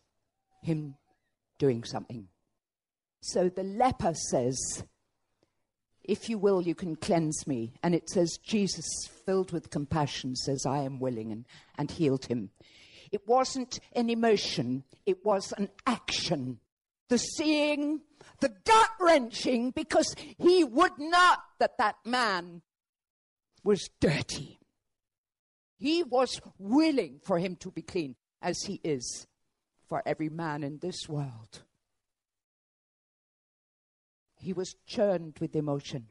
him 0.62 0.96
doing 1.58 1.84
something. 1.84 2.28
So 3.20 3.48
the 3.48 3.62
leper 3.62 4.14
says, 4.14 4.84
If 6.02 6.28
you 6.28 6.38
will, 6.38 6.62
you 6.62 6.74
can 6.74 6.96
cleanse 6.96 7.46
me. 7.46 7.74
And 7.82 7.94
it 7.94 8.08
says, 8.08 8.38
Jesus, 8.44 8.86
filled 9.24 9.52
with 9.52 9.70
compassion, 9.70 10.34
says, 10.34 10.64
I 10.66 10.78
am 10.78 10.98
willing, 10.98 11.30
and, 11.32 11.44
and 11.76 11.90
healed 11.90 12.26
him. 12.26 12.50
It 13.10 13.26
wasn't 13.26 13.80
an 13.94 14.10
emotion, 14.10 14.84
it 15.06 15.24
was 15.24 15.52
an 15.52 15.68
action. 15.86 16.58
The 17.08 17.18
seeing, 17.18 18.00
the 18.40 18.50
gut 18.64 18.90
wrenching, 19.00 19.70
because 19.70 20.14
he 20.38 20.64
would 20.64 20.98
not 20.98 21.40
that 21.58 21.78
that 21.78 21.96
man 22.04 22.62
was 23.64 23.88
dirty. 24.00 24.58
He 25.78 26.02
was 26.02 26.40
willing 26.58 27.20
for 27.22 27.38
him 27.38 27.56
to 27.56 27.70
be 27.70 27.82
clean, 27.82 28.16
as 28.42 28.62
he 28.62 28.80
is 28.82 29.26
for 29.86 30.02
every 30.04 30.28
man 30.28 30.62
in 30.62 30.78
this 30.78 31.08
world. 31.08 31.62
He 34.40 34.52
was 34.52 34.74
churned 34.86 35.38
with 35.40 35.56
emotion. 35.56 36.06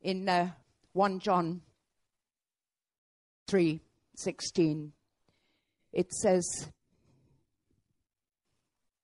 In 0.00 0.28
uh, 0.28 0.50
1 0.92 1.18
John 1.20 1.62
3 3.48 3.80
16, 4.14 4.92
it 5.92 6.12
says, 6.12 6.68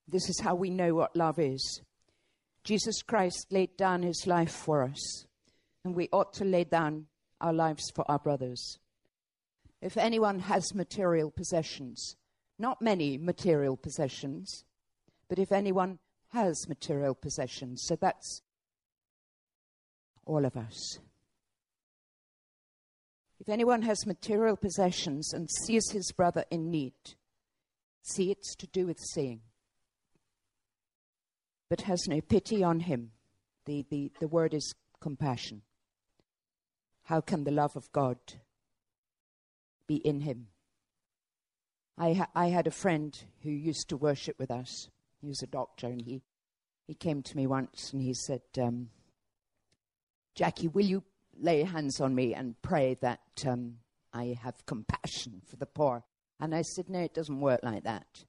This 0.09 0.29
is 0.29 0.41
how 0.41 0.55
we 0.55 0.71
know 0.71 0.95
what 0.95 1.17
love 1.17 1.39
is. 1.39 1.83
Jesus 2.65 3.03
Christ 3.03 3.47
laid 3.51 3.77
down 3.77 4.03
his 4.03 4.27
life 4.27 4.53
for 4.53 4.83
us, 4.83 5.27
and 5.85 5.95
we 5.95 6.09
ought 6.13 6.33
to 6.35 6.45
lay 6.45 6.65
down 6.65 7.07
our 7.41 7.53
lives 7.53 7.91
for 7.95 8.09
our 8.11 8.19
brothers. 8.19 8.79
If 9.81 9.97
anyone 9.97 10.39
has 10.41 10.75
material 10.75 11.31
possessions, 11.31 12.17
not 12.59 12.81
many 12.81 13.19
material 13.19 13.77
possessions, 13.77 14.65
but 15.29 15.39
if 15.39 15.51
anyone 15.51 15.99
has 16.33 16.69
material 16.69 17.15
possessions, 17.15 17.83
so 17.85 17.97
that's 17.97 18.43
all 20.25 20.45
of 20.45 20.57
us. 20.57 20.99
If 23.41 23.49
anyone 23.49 23.83
has 23.83 24.07
material 24.07 24.57
possessions 24.57 25.33
and 25.33 25.51
sees 25.51 25.91
his 25.91 26.13
brother 26.13 26.45
in 26.49 26.71
need, 26.71 26.95
see 28.03 28.31
it's 28.31 28.55
to 28.55 28.69
do 28.69 28.87
with 28.87 29.01
seeing, 29.01 29.41
but 31.73 31.81
has 31.81 32.07
no 32.07 32.21
pity 32.21 32.63
on 32.63 32.81
him, 32.81 33.13
the, 33.65 33.87
the, 33.89 34.13
the 34.21 34.29
word 34.29 34.53
is 34.53 34.75
compassion. 35.01 35.63
How 37.05 37.23
can 37.23 37.45
the 37.45 37.51
love 37.51 37.77
of 37.77 37.91
God 37.93 38.19
be 39.87 39.97
in 39.97 40.21
him. 40.21 40.49
I, 41.97 42.13
ha- 42.13 42.29
I 42.35 42.49
had 42.49 42.67
a 42.67 42.71
friend 42.71 43.19
who 43.43 43.49
used 43.51 43.89
to 43.89 43.97
worship 43.97 44.39
with 44.39 44.51
us. 44.51 44.91
He 45.23 45.27
was 45.27 45.43
a 45.43 45.47
doctor, 45.47 45.87
and 45.87 46.03
he, 46.03 46.21
he 46.87 46.93
came 46.93 47.23
to 47.23 47.37
me 47.39 47.47
once 47.47 47.91
and 47.95 48.03
he 48.03 48.13
said, 48.13 48.43
um, 48.61 48.91
Jackie, 50.35 50.69
will 50.69 50.85
you 50.85 51.03
lay 51.41 51.63
hands 51.63 52.03
on 52.03 52.15
me 52.15 52.35
and 52.35 52.61
pray 52.61 52.99
that 53.01 53.23
um, 53.47 53.77
I 54.13 54.37
have 54.43 54.67
compassion 54.67 55.41
for 55.49 55.57
the 55.57 55.65
poor? 55.65 56.05
And 56.39 56.55
I 56.55 56.61
said, 56.61 56.91
No, 56.91 57.01
it 57.01 57.15
doesn't 57.15 57.41
work 57.41 57.61
like 57.63 57.85
that. 57.85 58.27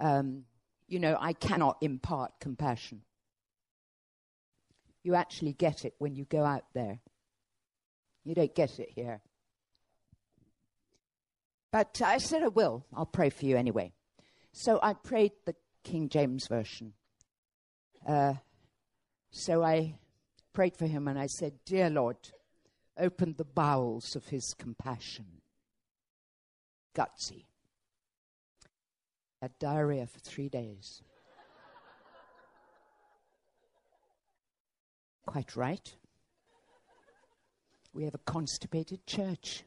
Um, 0.00 0.46
you 0.92 0.98
know, 0.98 1.16
I 1.18 1.32
cannot 1.32 1.78
impart 1.80 2.38
compassion. 2.38 3.00
You 5.02 5.14
actually 5.14 5.54
get 5.54 5.86
it 5.86 5.94
when 5.96 6.14
you 6.14 6.26
go 6.26 6.44
out 6.44 6.66
there. 6.74 6.98
You 8.24 8.34
don't 8.34 8.54
get 8.54 8.78
it 8.78 8.90
here. 8.94 9.22
But 11.72 12.02
I 12.04 12.18
said 12.18 12.42
I 12.42 12.48
will. 12.48 12.84
I'll 12.94 13.06
pray 13.06 13.30
for 13.30 13.46
you 13.46 13.56
anyway. 13.56 13.94
So 14.52 14.78
I 14.82 14.92
prayed 14.92 15.32
the 15.46 15.54
King 15.82 16.10
James 16.10 16.46
Version. 16.46 16.92
Uh, 18.06 18.34
so 19.30 19.64
I 19.64 19.94
prayed 20.52 20.76
for 20.76 20.86
him 20.86 21.08
and 21.08 21.18
I 21.18 21.26
said, 21.26 21.54
Dear 21.64 21.88
Lord, 21.88 22.18
open 22.98 23.36
the 23.38 23.46
bowels 23.46 24.14
of 24.14 24.26
his 24.26 24.54
compassion. 24.58 25.40
Gutsy. 26.94 27.46
Had 29.42 29.58
diarrhea 29.58 30.06
for 30.06 30.20
three 30.20 30.48
days. 30.48 31.02
Quite 35.26 35.54
right. 35.56 35.94
We 37.92 38.04
have 38.04 38.14
a 38.14 38.18
constipated 38.18 39.06
church. 39.06 39.64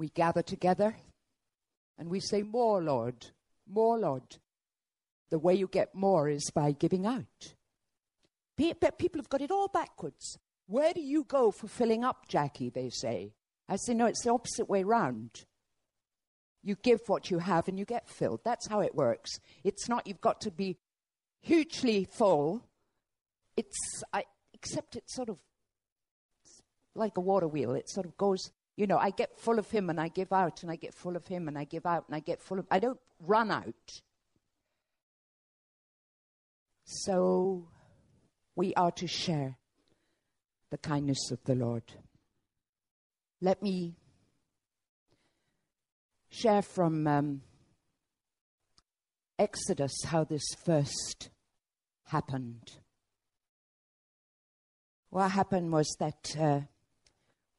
we 0.00 0.08
gather 0.08 0.42
together 0.42 0.96
and 1.98 2.08
we 2.08 2.20
say, 2.20 2.42
More, 2.42 2.82
Lord, 2.82 3.26
more, 3.68 3.98
Lord. 3.98 4.38
The 5.28 5.38
way 5.38 5.54
you 5.54 5.68
get 5.68 5.94
more 5.94 6.28
is 6.28 6.50
by 6.50 6.72
giving 6.72 7.06
out. 7.06 7.54
People 8.56 9.20
have 9.20 9.28
got 9.28 9.42
it 9.42 9.50
all 9.50 9.68
backwards. 9.68 10.38
Where 10.66 10.92
do 10.92 11.00
you 11.00 11.24
go 11.24 11.50
for 11.50 11.68
filling 11.68 12.02
up, 12.02 12.26
Jackie? 12.28 12.70
They 12.70 12.88
say. 12.90 13.34
I 13.68 13.76
say, 13.76 13.94
No, 13.94 14.06
it's 14.06 14.24
the 14.24 14.32
opposite 14.32 14.68
way 14.68 14.82
round. 14.82 15.44
You 16.62 16.76
give 16.82 17.00
what 17.06 17.30
you 17.30 17.38
have 17.38 17.68
and 17.68 17.78
you 17.78 17.84
get 17.84 18.08
filled. 18.08 18.40
That's 18.44 18.68
how 18.68 18.80
it 18.80 18.94
works. 18.94 19.40
It's 19.64 19.88
not 19.88 20.06
you've 20.06 20.20
got 20.20 20.40
to 20.42 20.50
be 20.50 20.76
hugely 21.40 22.04
full. 22.04 22.62
It's, 23.56 24.02
I, 24.12 24.24
except 24.52 24.96
it's 24.96 25.14
sort 25.14 25.30
of 25.30 25.38
like 26.94 27.16
a 27.16 27.20
water 27.20 27.48
wheel. 27.48 27.74
It 27.74 27.88
sort 27.88 28.06
of 28.06 28.16
goes, 28.16 28.50
you 28.76 28.86
know, 28.86 28.98
I 28.98 29.10
get 29.10 29.38
full 29.38 29.58
of 29.58 29.70
him 29.70 29.90
and 29.90 30.00
I 30.00 30.08
give 30.08 30.32
out 30.32 30.62
and 30.62 30.70
I 30.70 30.76
get 30.76 30.94
full 30.94 31.16
of 31.16 31.26
him 31.26 31.48
and 31.48 31.58
I 31.58 31.64
give 31.64 31.86
out 31.86 32.04
and 32.06 32.14
I 32.14 32.20
get 32.20 32.42
full 32.42 32.58
of, 32.58 32.66
I 32.70 32.78
don't 32.78 33.00
run 33.20 33.50
out. 33.50 34.00
So 36.84 37.68
we 38.56 38.74
are 38.74 38.90
to 38.92 39.06
share 39.06 39.56
the 40.70 40.78
kindness 40.78 41.30
of 41.30 41.38
the 41.44 41.54
Lord. 41.54 41.84
Let 43.40 43.62
me 43.62 43.94
share 46.30 46.62
from 46.62 47.06
um, 47.06 47.42
Exodus 49.38 49.92
how 50.06 50.24
this 50.24 50.44
first 50.64 51.30
happened. 52.04 52.78
What 55.10 55.30
happened 55.30 55.72
was 55.72 55.94
that 55.98 56.36
uh, 56.38 56.60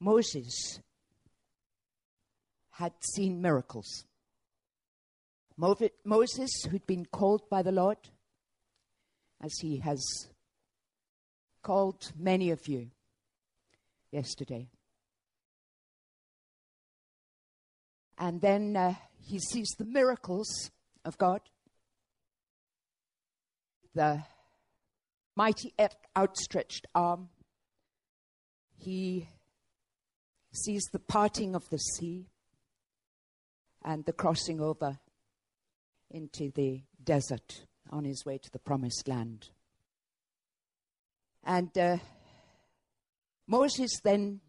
Moses 0.00 0.80
had 2.70 2.92
seen 3.14 3.42
miracles. 3.42 4.06
Moses, 5.56 6.50
who'd 6.70 6.86
been 6.86 7.04
called 7.04 7.48
by 7.50 7.62
the 7.62 7.70
Lord, 7.70 7.98
as 9.40 9.52
he 9.60 9.76
has 9.78 10.02
called 11.62 12.12
many 12.18 12.50
of 12.50 12.66
you 12.66 12.90
yesterday. 14.10 14.68
And 18.18 18.40
then 18.40 18.76
uh, 18.76 18.94
he 19.18 19.38
sees 19.38 19.68
the 19.78 19.84
miracles 19.84 20.70
of 21.04 21.18
God, 21.18 21.40
the 23.94 24.22
mighty 25.36 25.74
outstretched 26.16 26.86
arm. 26.94 27.28
He 28.76 29.28
sees 30.52 30.82
the 30.92 30.98
parting 30.98 31.54
of 31.54 31.68
the 31.70 31.78
sea 31.78 32.26
and 33.84 34.04
the 34.04 34.12
crossing 34.12 34.60
over 34.60 34.98
into 36.10 36.50
the 36.54 36.82
desert 37.02 37.66
on 37.90 38.04
his 38.04 38.24
way 38.24 38.38
to 38.38 38.50
the 38.50 38.58
promised 38.58 39.08
land. 39.08 39.48
And 41.44 41.76
uh, 41.76 41.96
Moses 43.46 44.00
then 44.04 44.40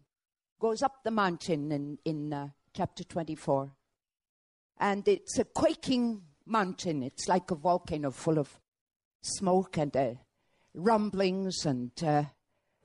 goes 0.60 0.82
up 0.82 1.02
the 1.02 1.10
mountain 1.10 1.72
in, 1.72 1.98
in 2.04 2.32
uh, 2.32 2.48
chapter 2.74 3.04
24. 3.04 3.70
And 4.78 5.06
it's 5.06 5.38
a 5.38 5.44
quaking 5.44 6.22
mountain. 6.44 7.02
It's 7.02 7.28
like 7.28 7.50
a 7.50 7.54
volcano 7.54 8.10
full 8.10 8.38
of 8.38 8.60
smoke 9.22 9.78
and 9.78 9.96
uh, 9.96 10.14
rumblings, 10.74 11.64
and, 11.64 11.92
uh, 12.02 12.24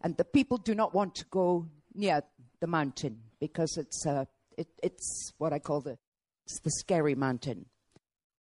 and 0.02 0.16
the 0.16 0.24
people 0.24 0.58
do 0.58 0.76
not 0.76 0.94
want 0.94 1.16
to 1.16 1.26
go 1.30 1.68
near 1.94 2.22
the 2.60 2.68
mountain 2.68 3.20
because 3.40 3.78
it's, 3.78 4.06
uh, 4.06 4.26
it, 4.58 4.68
it's 4.84 5.34
what 5.38 5.52
I 5.52 5.60
call 5.60 5.82
the, 5.82 5.98
it's 6.46 6.60
the 6.62 6.72
scary 6.72 7.16
mountain. 7.16 7.66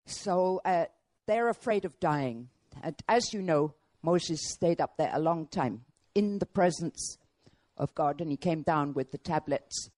So 0.07 0.61
uh, 0.64 0.87
they're 1.26 1.48
afraid 1.48 1.85
of 1.85 1.98
dying. 2.00 2.48
And 2.83 2.94
as 3.09 3.33
you 3.33 3.42
know, 3.42 3.74
Moses 4.03 4.40
stayed 4.50 4.81
up 4.81 4.96
there 4.96 5.11
a 5.12 5.20
long 5.20 5.46
time 5.46 5.85
in 6.14 6.38
the 6.38 6.46
presence 6.46 7.18
of 7.76 7.94
God, 7.94 8.20
and 8.20 8.31
he 8.31 8.37
came 8.37 8.62
down 8.62 8.94
with 8.94 9.11
the 9.11 9.18
tablets, 9.18 9.90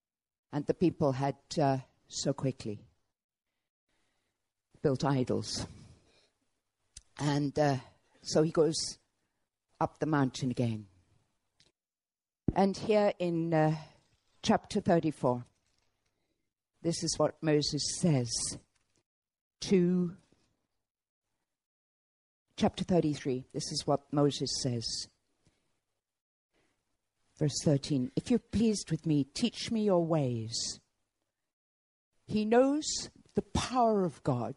and 0.53 0.67
the 0.67 0.73
people 0.73 1.11
had 1.11 1.35
uh, 1.59 1.77
so 2.07 2.31
quickly 2.31 2.79
built 4.83 5.03
idols. 5.03 5.65
And 7.17 7.57
uh, 7.57 7.77
so 8.21 8.43
he 8.43 8.51
goes 8.51 8.99
up 9.81 9.99
the 9.99 10.05
mountain 10.05 10.51
again. 10.51 10.85
And 12.55 12.77
here 12.77 13.13
in 13.17 13.51
uh, 13.51 13.75
chapter 14.43 14.79
34, 14.79 15.43
this 16.83 17.03
is 17.03 17.15
what 17.17 17.41
Moses 17.41 17.97
says 17.99 18.29
to 19.61 20.11
chapter 22.57 22.83
33. 22.83 23.45
This 23.53 23.71
is 23.71 23.87
what 23.87 24.01
Moses 24.11 24.49
says. 24.61 25.07
Verse 27.37 27.61
13 27.63 28.11
If 28.15 28.29
you're 28.29 28.39
pleased 28.39 28.91
with 28.91 29.05
me, 29.05 29.25
teach 29.33 29.71
me 29.71 29.83
your 29.83 30.05
ways. 30.05 30.79
He 32.25 32.45
knows 32.45 32.85
the 33.35 33.41
power 33.41 34.05
of 34.05 34.23
God. 34.23 34.55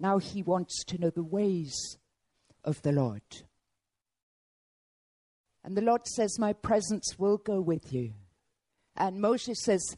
Now 0.00 0.18
he 0.18 0.42
wants 0.42 0.84
to 0.84 0.98
know 0.98 1.10
the 1.10 1.22
ways 1.22 1.96
of 2.64 2.82
the 2.82 2.92
Lord. 2.92 3.22
And 5.64 5.76
the 5.76 5.82
Lord 5.82 6.06
says, 6.08 6.38
My 6.38 6.52
presence 6.52 7.18
will 7.18 7.36
go 7.36 7.60
with 7.60 7.92
you. 7.92 8.14
And 8.96 9.20
Moses 9.20 9.62
says, 9.62 9.96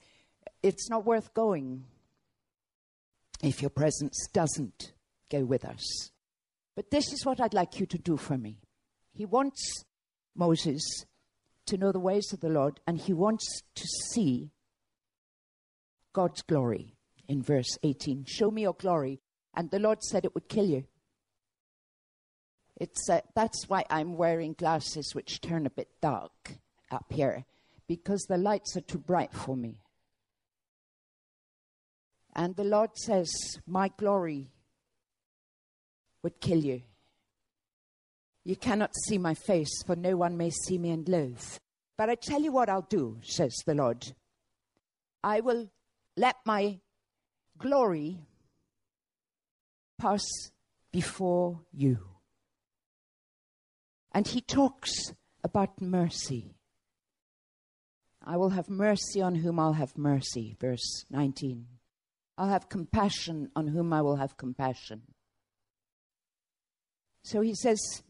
It's 0.62 0.90
not 0.90 1.06
worth 1.06 1.32
going 1.32 1.84
if 3.42 3.62
your 3.62 3.70
presence 3.70 4.28
doesn't 4.32 4.92
go 5.30 5.44
with 5.44 5.64
us. 5.64 6.10
But 6.76 6.90
this 6.90 7.12
is 7.12 7.24
what 7.24 7.40
I'd 7.40 7.54
like 7.54 7.80
you 7.80 7.86
to 7.86 7.98
do 7.98 8.16
for 8.16 8.36
me. 8.36 8.58
He 9.12 9.24
wants 9.24 9.84
Moses 10.34 11.04
to 11.66 11.76
know 11.76 11.92
the 11.92 12.00
ways 12.00 12.32
of 12.32 12.40
the 12.40 12.48
Lord, 12.48 12.80
and 12.86 12.98
he 12.98 13.12
wants 13.12 13.62
to 13.74 13.86
see 14.12 14.50
God's 16.12 16.42
glory 16.42 16.94
in 17.28 17.42
verse 17.42 17.78
18. 17.82 18.24
Show 18.26 18.50
me 18.50 18.62
your 18.62 18.74
glory. 18.74 19.20
And 19.54 19.70
the 19.70 19.78
Lord 19.78 20.02
said 20.02 20.24
it 20.24 20.34
would 20.34 20.48
kill 20.48 20.66
you. 20.66 20.84
It's, 22.76 23.08
uh, 23.08 23.20
that's 23.34 23.68
why 23.68 23.84
I'm 23.88 24.16
wearing 24.16 24.54
glasses 24.54 25.14
which 25.14 25.40
turn 25.40 25.64
a 25.64 25.70
bit 25.70 25.88
dark 26.00 26.54
up 26.90 27.06
here, 27.10 27.44
because 27.86 28.22
the 28.22 28.36
lights 28.36 28.76
are 28.76 28.80
too 28.80 28.98
bright 28.98 29.32
for 29.32 29.56
me. 29.56 29.80
And 32.34 32.56
the 32.56 32.64
Lord 32.64 32.90
says, 32.96 33.32
My 33.66 33.88
glory 33.96 34.50
would 36.22 36.40
kill 36.40 36.58
you. 36.58 36.82
You 38.44 38.56
cannot 38.56 38.94
see 39.06 39.18
my 39.18 39.34
face, 39.34 39.82
for 39.86 39.96
no 39.96 40.16
one 40.16 40.36
may 40.36 40.50
see 40.50 40.78
me 40.78 40.90
and 40.90 41.08
live. 41.08 41.58
But 41.96 42.10
I 42.10 42.14
tell 42.14 42.42
you 42.42 42.52
what 42.52 42.68
I'll 42.68 42.86
do, 42.88 43.18
says 43.22 43.54
the 43.64 43.74
Lord. 43.74 44.12
I 45.22 45.40
will 45.40 45.70
let 46.16 46.36
my 46.44 46.80
glory 47.58 48.18
pass 49.98 50.24
before 50.92 51.60
you. 51.72 51.98
And 54.12 54.28
he 54.28 54.40
talks 54.40 55.12
about 55.42 55.80
mercy. 55.80 56.54
I 58.24 58.36
will 58.36 58.50
have 58.50 58.68
mercy 58.68 59.20
on 59.20 59.36
whom 59.36 59.58
I'll 59.58 59.72
have 59.72 59.98
mercy, 59.98 60.56
verse 60.60 61.04
19. 61.10 61.66
I'll 62.36 62.48
have 62.48 62.68
compassion 62.68 63.50
on 63.56 63.68
whom 63.68 63.92
I 63.92 64.02
will 64.02 64.16
have 64.16 64.36
compassion. 64.36 65.02
So 67.22 67.40
he 67.40 67.54
says, 67.54 68.02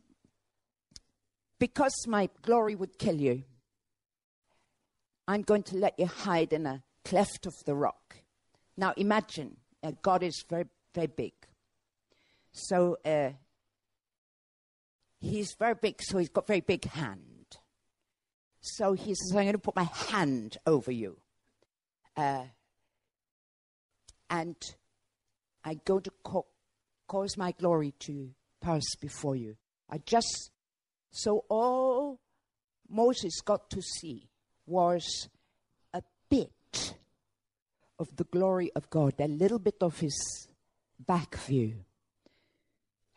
Because 1.59 1.95
my 2.07 2.29
glory 2.43 2.75
would 2.75 2.99
kill 2.99 3.21
you, 3.21 3.45
I'm 5.27 5.43
going 5.43 5.62
to 5.64 5.77
let 5.77 5.99
you 5.99 6.07
hide 6.07 6.53
in 6.53 6.67
a 6.67 6.83
cleft 7.05 7.47
of 7.47 7.55
the 7.64 7.75
rock. 7.75 8.17
Now 8.77 8.93
imagine, 8.97 9.57
uh, 9.83 9.93
God 10.03 10.23
is 10.23 10.45
very, 10.49 10.67
very 10.95 11.07
big. 11.07 11.33
So 12.53 12.99
uh, 13.05 13.31
he's 15.21 15.55
very 15.59 15.75
big, 15.75 16.03
so 16.03 16.19
he's 16.19 16.29
got 16.29 16.47
very 16.47 16.61
big 16.61 16.85
hand. 16.85 17.59
So 18.61 18.93
he 18.95 19.14
says, 19.14 19.33
I'm 19.37 19.43
going 19.43 19.53
to 19.53 19.59
put 19.59 19.77
my 19.77 19.88
hand 20.09 20.57
over 20.67 20.90
you. 20.90 21.19
Uh, 22.17 22.45
and 24.31 24.57
I'm 25.64 25.81
going 25.85 26.03
to 26.03 26.12
co- 26.23 26.47
cause 27.07 27.37
my 27.37 27.53
glory 27.53 27.93
to 28.01 28.31
pass 28.61 28.83
before 29.01 29.37
you. 29.37 29.57
I 29.90 29.99
just, 29.99 30.51
so 31.16 31.44
all 31.48 32.18
Moses 32.88 33.40
got 33.40 33.70
to 33.70 33.81
see 33.81 34.29
was 34.66 35.29
a 35.92 36.03
bit 36.29 36.96
of 38.00 38.16
the 38.16 38.24
glory 38.24 38.72
of 38.74 38.90
God, 38.90 39.14
a 39.20 39.29
little 39.29 39.61
bit 39.61 39.77
of 39.81 40.00
his 40.00 40.48
back 40.98 41.37
view 41.37 41.85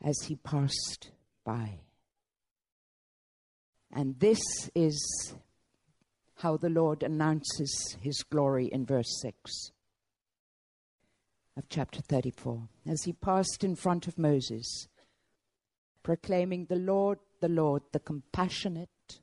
as 0.03 0.15
he 0.27 0.35
passed 0.35 1.09
by. 1.43 1.79
And 3.91 4.19
this 4.19 4.41
is 4.75 5.33
how 6.35 6.55
the 6.57 6.69
Lord 6.69 7.01
announces 7.01 7.97
his 7.99 8.21
glory 8.21 8.67
in 8.67 8.85
verse 8.85 9.19
6 9.23 9.71
of 11.57 11.67
chapter 11.67 12.01
34. 12.01 12.67
As 12.87 13.01
he 13.05 13.13
passed 13.13 13.63
in 13.63 13.75
front 13.75 14.05
of 14.05 14.19
Moses, 14.19 14.87
proclaiming, 16.03 16.67
The 16.69 16.75
Lord, 16.75 17.17
the 17.39 17.49
Lord, 17.49 17.83
the 17.91 17.99
compassionate 17.99 19.19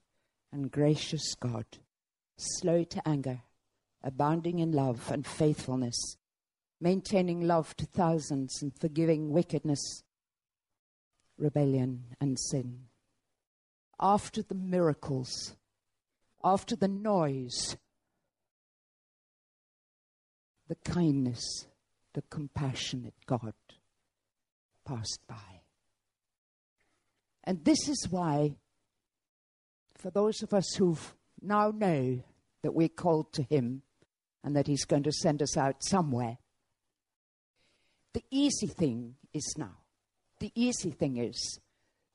and 0.53 0.71
gracious 0.71 1.35
God, 1.35 1.67
slow 2.37 2.85
to 2.85 3.09
anger, 3.09 3.43
abounding 4.03 4.59
in 4.59 4.73
love 4.73 5.11
and 5.11 5.27
faithfulness, 5.27 6.17
maintaining 6.81 7.47
love 7.47 7.77
to 7.77 7.87
thousands 7.87 8.63
and 8.63 8.73
forgiving 8.79 9.31
wickedness, 9.31 10.03
rebellion, 11.39 12.05
and 12.21 12.39
sin. 12.39 12.87
After 14.01 14.43
the 14.43 14.55
miracles, 14.55 15.57
after 16.43 16.77
the 16.77 16.89
noise, 16.89 17.77
the 20.69 20.77
kindness, 20.77 21.67
the 22.13 22.23
compassionate 22.31 23.15
God 23.27 23.55
passed 24.85 25.21
by. 25.27 25.54
And 27.45 27.65
this 27.65 27.89
is 27.89 28.09
why, 28.11 28.57
for 29.97 30.11
those 30.11 30.43
of 30.43 30.53
us 30.55 30.75
who 30.75 30.97
now 31.41 31.71
know 31.71 32.23
that 32.63 32.75
we're 32.75 32.89
called 32.89 33.33
to 33.35 33.43
Him 33.43 33.83
and 34.43 34.57
that 34.57 34.67
He's 34.67 34.85
going 34.85 35.03
to 35.05 35.13
send 35.13 35.43
us 35.43 35.57
out 35.57 35.85
somewhere, 35.85 36.39
the 38.15 38.25
easy 38.31 38.67
thing 38.67 39.17
is 39.33 39.55
now. 39.59 39.77
The 40.41 40.53
easy 40.55 40.91
thing 40.91 41.19
is, 41.19 41.61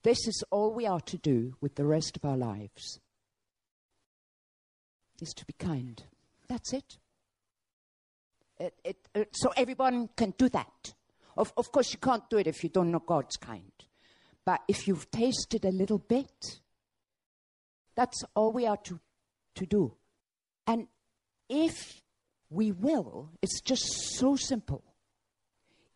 this 0.04 0.28
is 0.28 0.44
all 0.50 0.74
we 0.74 0.88
are 0.88 1.02
to 1.02 1.18
do 1.18 1.56
with 1.62 1.76
the 1.76 1.86
rest 1.86 2.18
of 2.18 2.26
our 2.26 2.38
lives 2.38 3.00
is 5.22 5.34
to 5.34 5.46
be 5.46 5.54
kind. 5.54 6.02
That's 6.48 6.74
it. 6.74 6.98
It, 8.60 8.74
it, 8.84 8.98
it. 9.14 9.30
so 9.34 9.52
everyone 9.56 10.10
can 10.16 10.34
do 10.38 10.50
that. 10.50 10.94
Of, 11.38 11.54
of 11.56 11.72
course, 11.72 11.92
you 11.92 12.00
can't 12.00 12.30
do 12.30 12.38
it 12.38 12.48
if 12.48 12.64
you 12.64 12.70
don't 12.70 12.92
know 12.92 13.00
God's 13.00 13.38
kind. 13.38 13.72
But 14.50 14.64
if 14.68 14.88
you've 14.88 15.12
tasted 15.12 15.64
a 15.64 15.72
little 15.72 16.00
bit, 16.00 16.60
that's 17.96 18.24
all 18.36 18.52
we 18.52 18.66
are 18.66 18.78
to, 18.78 19.00
to 19.54 19.66
do. 19.68 19.94
And 20.66 20.88
if 21.48 22.02
we 22.50 22.72
will, 22.72 23.30
it's 23.44 23.62
just 23.62 23.84
so 24.18 24.36
simple. 24.36 24.84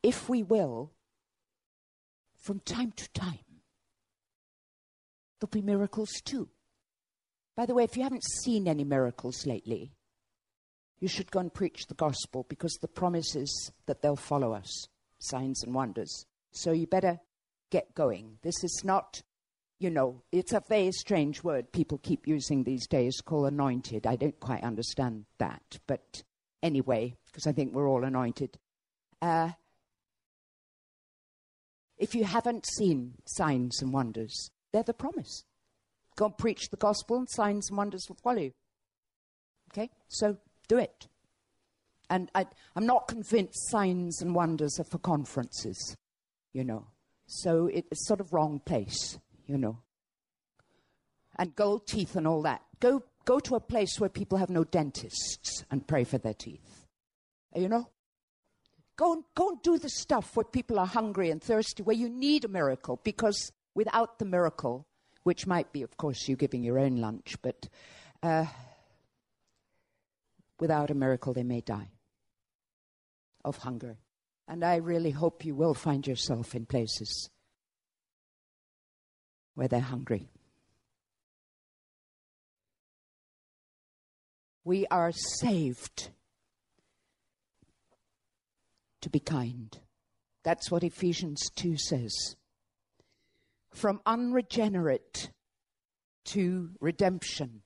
If 0.04 0.30
we 0.30 0.44
will, 0.44 0.92
from 2.44 2.60
time 2.60 2.92
to 2.92 3.10
time, 3.14 3.40
there'll 5.40 5.50
be 5.50 5.64
miracles 5.64 6.12
too. 6.24 6.48
By 7.56 7.66
the 7.66 7.74
way, 7.74 7.86
if 7.86 7.98
you 7.98 8.04
haven't 8.04 8.24
seen 8.44 8.68
any 8.68 8.84
miracles 8.84 9.48
lately, 9.48 9.94
you 11.00 11.08
should 11.08 11.32
go 11.32 11.40
and 11.40 11.52
preach 11.52 11.88
the 11.88 11.96
gospel 11.96 12.46
because 12.48 12.78
the 12.80 12.88
promise 12.88 13.36
is 13.36 13.72
that 13.88 14.04
they'll 14.04 14.16
follow 14.16 14.54
us 14.54 14.90
signs 15.18 15.64
and 15.64 15.74
wonders. 15.74 16.28
So 16.52 16.72
you 16.72 16.86
better 16.86 17.20
get 17.74 17.96
going. 17.96 18.38
This 18.44 18.64
is 18.64 18.82
not, 18.84 19.24
you 19.80 19.90
know, 19.90 20.22
it's 20.32 20.54
a 20.54 20.62
very 20.70 20.92
strange 20.92 21.44
word 21.44 21.72
people 21.72 21.98
keep 21.98 22.28
using 22.28 22.64
these 22.64 22.88
days 22.88 23.20
called 23.20 23.48
anointed. 23.48 24.06
I 24.06 24.16
don't 24.16 24.40
quite 24.40 24.64
understand 24.64 25.26
that. 25.40 25.80
But 25.88 26.24
anyway, 26.62 27.16
because 27.26 27.48
I 27.48 27.52
think 27.52 27.74
we're 27.74 27.90
all 27.90 28.04
anointed. 28.04 28.60
Uh, 29.22 29.50
if 31.98 32.14
you 32.14 32.26
haven't 32.26 32.68
seen 32.78 33.16
signs 33.26 33.82
and 33.82 33.92
wonders, 33.92 34.52
they're 34.72 34.84
the 34.84 34.94
promise. 34.94 35.44
Go 36.16 36.26
and 36.26 36.38
preach 36.38 36.70
the 36.70 36.78
gospel, 36.78 37.18
and 37.18 37.30
signs 37.30 37.70
and 37.70 37.78
wonders 37.78 38.06
will 38.08 38.18
follow. 38.24 38.52
Okay? 39.72 39.90
So 40.10 40.38
do 40.68 40.78
it. 40.78 41.08
And 42.08 42.30
I, 42.36 42.46
am 42.76 42.86
not 42.86 43.08
convinced 43.08 43.72
signs 43.72 44.22
and 44.22 44.36
wonders 44.36 44.80
are 44.80 44.84
for 44.84 45.00
conferences, 45.00 45.98
you 46.54 46.64
know. 46.64 46.86
So 47.26 47.68
it's 47.68 48.08
sort 48.08 48.20
of 48.20 48.34
wrong 48.34 48.60
place, 48.64 49.18
you 49.48 49.58
know. 49.58 49.80
And 51.38 51.56
gold 51.56 51.88
teeth 51.88 52.16
and 52.16 52.28
all 52.28 52.42
that. 52.44 52.62
Go, 52.80 53.04
go 53.26 53.40
to 53.40 53.56
a 53.56 53.60
place 53.60 54.00
where 54.00 54.10
people 54.10 54.38
have 54.38 54.50
no 54.50 54.64
dentists 54.64 55.66
and 55.72 55.88
pray 55.88 56.04
for 56.04 56.18
their 56.18 56.34
teeth. 56.34 56.86
You 57.56 57.70
know? 57.70 57.90
Go 58.96 59.14
and, 59.14 59.24
go 59.34 59.50
and 59.50 59.62
do 59.62 59.78
the 59.78 59.90
stuff 59.90 60.36
where 60.36 60.44
people 60.44 60.80
are 60.80 60.86
hungry 60.86 61.32
and 61.32 61.42
thirsty, 61.42 61.82
where 61.82 61.96
you 61.96 62.10
need 62.10 62.46
a 62.46 62.48
miracle, 62.50 63.00
because 63.04 63.52
without 63.74 64.20
the 64.20 64.26
miracle, 64.26 64.86
which 65.24 65.48
might 65.48 65.72
be, 65.72 65.82
of 65.82 65.98
course, 65.98 66.28
you 66.28 66.36
giving 66.36 66.64
your 66.64 66.78
own 66.78 66.98
lunch, 66.98 67.36
but 67.42 67.68
uh, 68.22 68.46
without 70.60 70.92
a 70.92 70.96
miracle, 70.96 71.34
they 71.34 71.44
may 71.44 71.62
die 71.62 71.90
of 73.44 73.58
hunger. 73.58 73.98
And 74.48 74.64
I 74.64 74.76
really 74.78 75.12
hope 75.12 75.46
you 75.46 75.56
will 75.56 75.74
find 75.74 76.06
yourself 76.06 76.54
in 76.54 76.66
places 76.66 77.30
where 79.56 79.68
they're 79.68 79.80
hungry. 79.80 80.30
We 84.66 84.86
are 84.88 85.12
saved 85.12 86.10
to 89.02 89.10
be 89.10 89.20
kind. 89.20 89.78
That's 90.44 90.72
what 90.72 90.84
Ephesians 90.84 91.50
2 91.56 91.78
says 91.78 92.36
from 93.74 94.02
unregenerate 94.06 95.32
to 96.26 96.70
redemption 96.80 97.64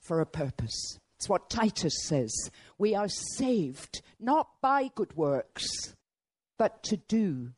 for 0.00 0.20
a 0.20 0.26
purpose. 0.26 0.98
It's 1.22 1.28
what 1.28 1.48
Titus 1.48 1.94
says. 2.02 2.50
We 2.78 2.96
are 2.96 3.06
saved 3.06 4.02
not 4.18 4.60
by 4.60 4.90
good 4.92 5.16
works, 5.16 5.94
but 6.58 6.82
to 6.82 6.96
do 6.96 7.52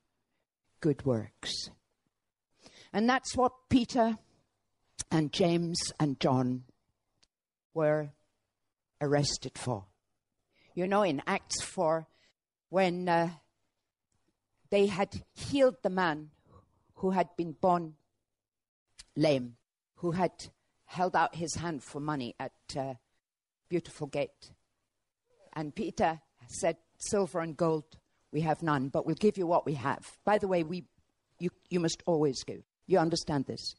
good 0.83 1.07
works. 1.07 1.71
And 2.93 3.09
that's 3.09 3.35
what 3.35 3.53
Peter 3.71 4.19
and 5.11 5.33
James 5.33 5.81
and 5.99 6.21
John 6.21 6.65
were 7.73 8.11
arrested 9.01 9.57
for. 9.57 9.87
You 10.75 10.87
know, 10.87 11.03
in 11.03 11.23
Acts 11.27 11.63
4, 11.63 12.07
when 12.69 13.09
uh, 13.09 13.31
they 14.69 14.89
had 14.89 15.23
healed 15.33 15.77
the 15.83 15.89
man 15.89 16.33
who 16.97 17.13
had 17.13 17.35
been 17.35 17.53
born 17.53 17.95
lame, 19.17 19.57
who 19.95 20.11
had 20.11 20.33
held 20.85 21.17
out 21.17 21.37
his 21.37 21.55
hand 21.55 21.83
for 21.83 21.99
money 21.99 22.35
at 22.39 22.53
uh, 22.77 22.93
Beautiful 23.69 24.07
Gate. 24.07 24.53
And 25.55 25.75
Peter 25.75 26.21
said, 26.49 26.77
Silver 26.99 27.41
and 27.41 27.57
gold 27.57 27.85
we 28.33 28.41
have 28.41 28.63
none, 28.63 28.89
but 28.89 29.07
we'll 29.07 29.15
give 29.15 29.37
you 29.39 29.47
what 29.47 29.67
we 29.67 29.75
have. 29.75 30.05
By 30.25 30.39
the 30.39 30.49
way, 30.49 30.63
we, 30.65 30.85
you, 31.39 31.51
you 31.71 31.81
must 31.81 32.03
always 32.07 32.43
give. 32.45 32.63
You 32.87 32.99
understand 32.99 33.47
this? 33.47 33.75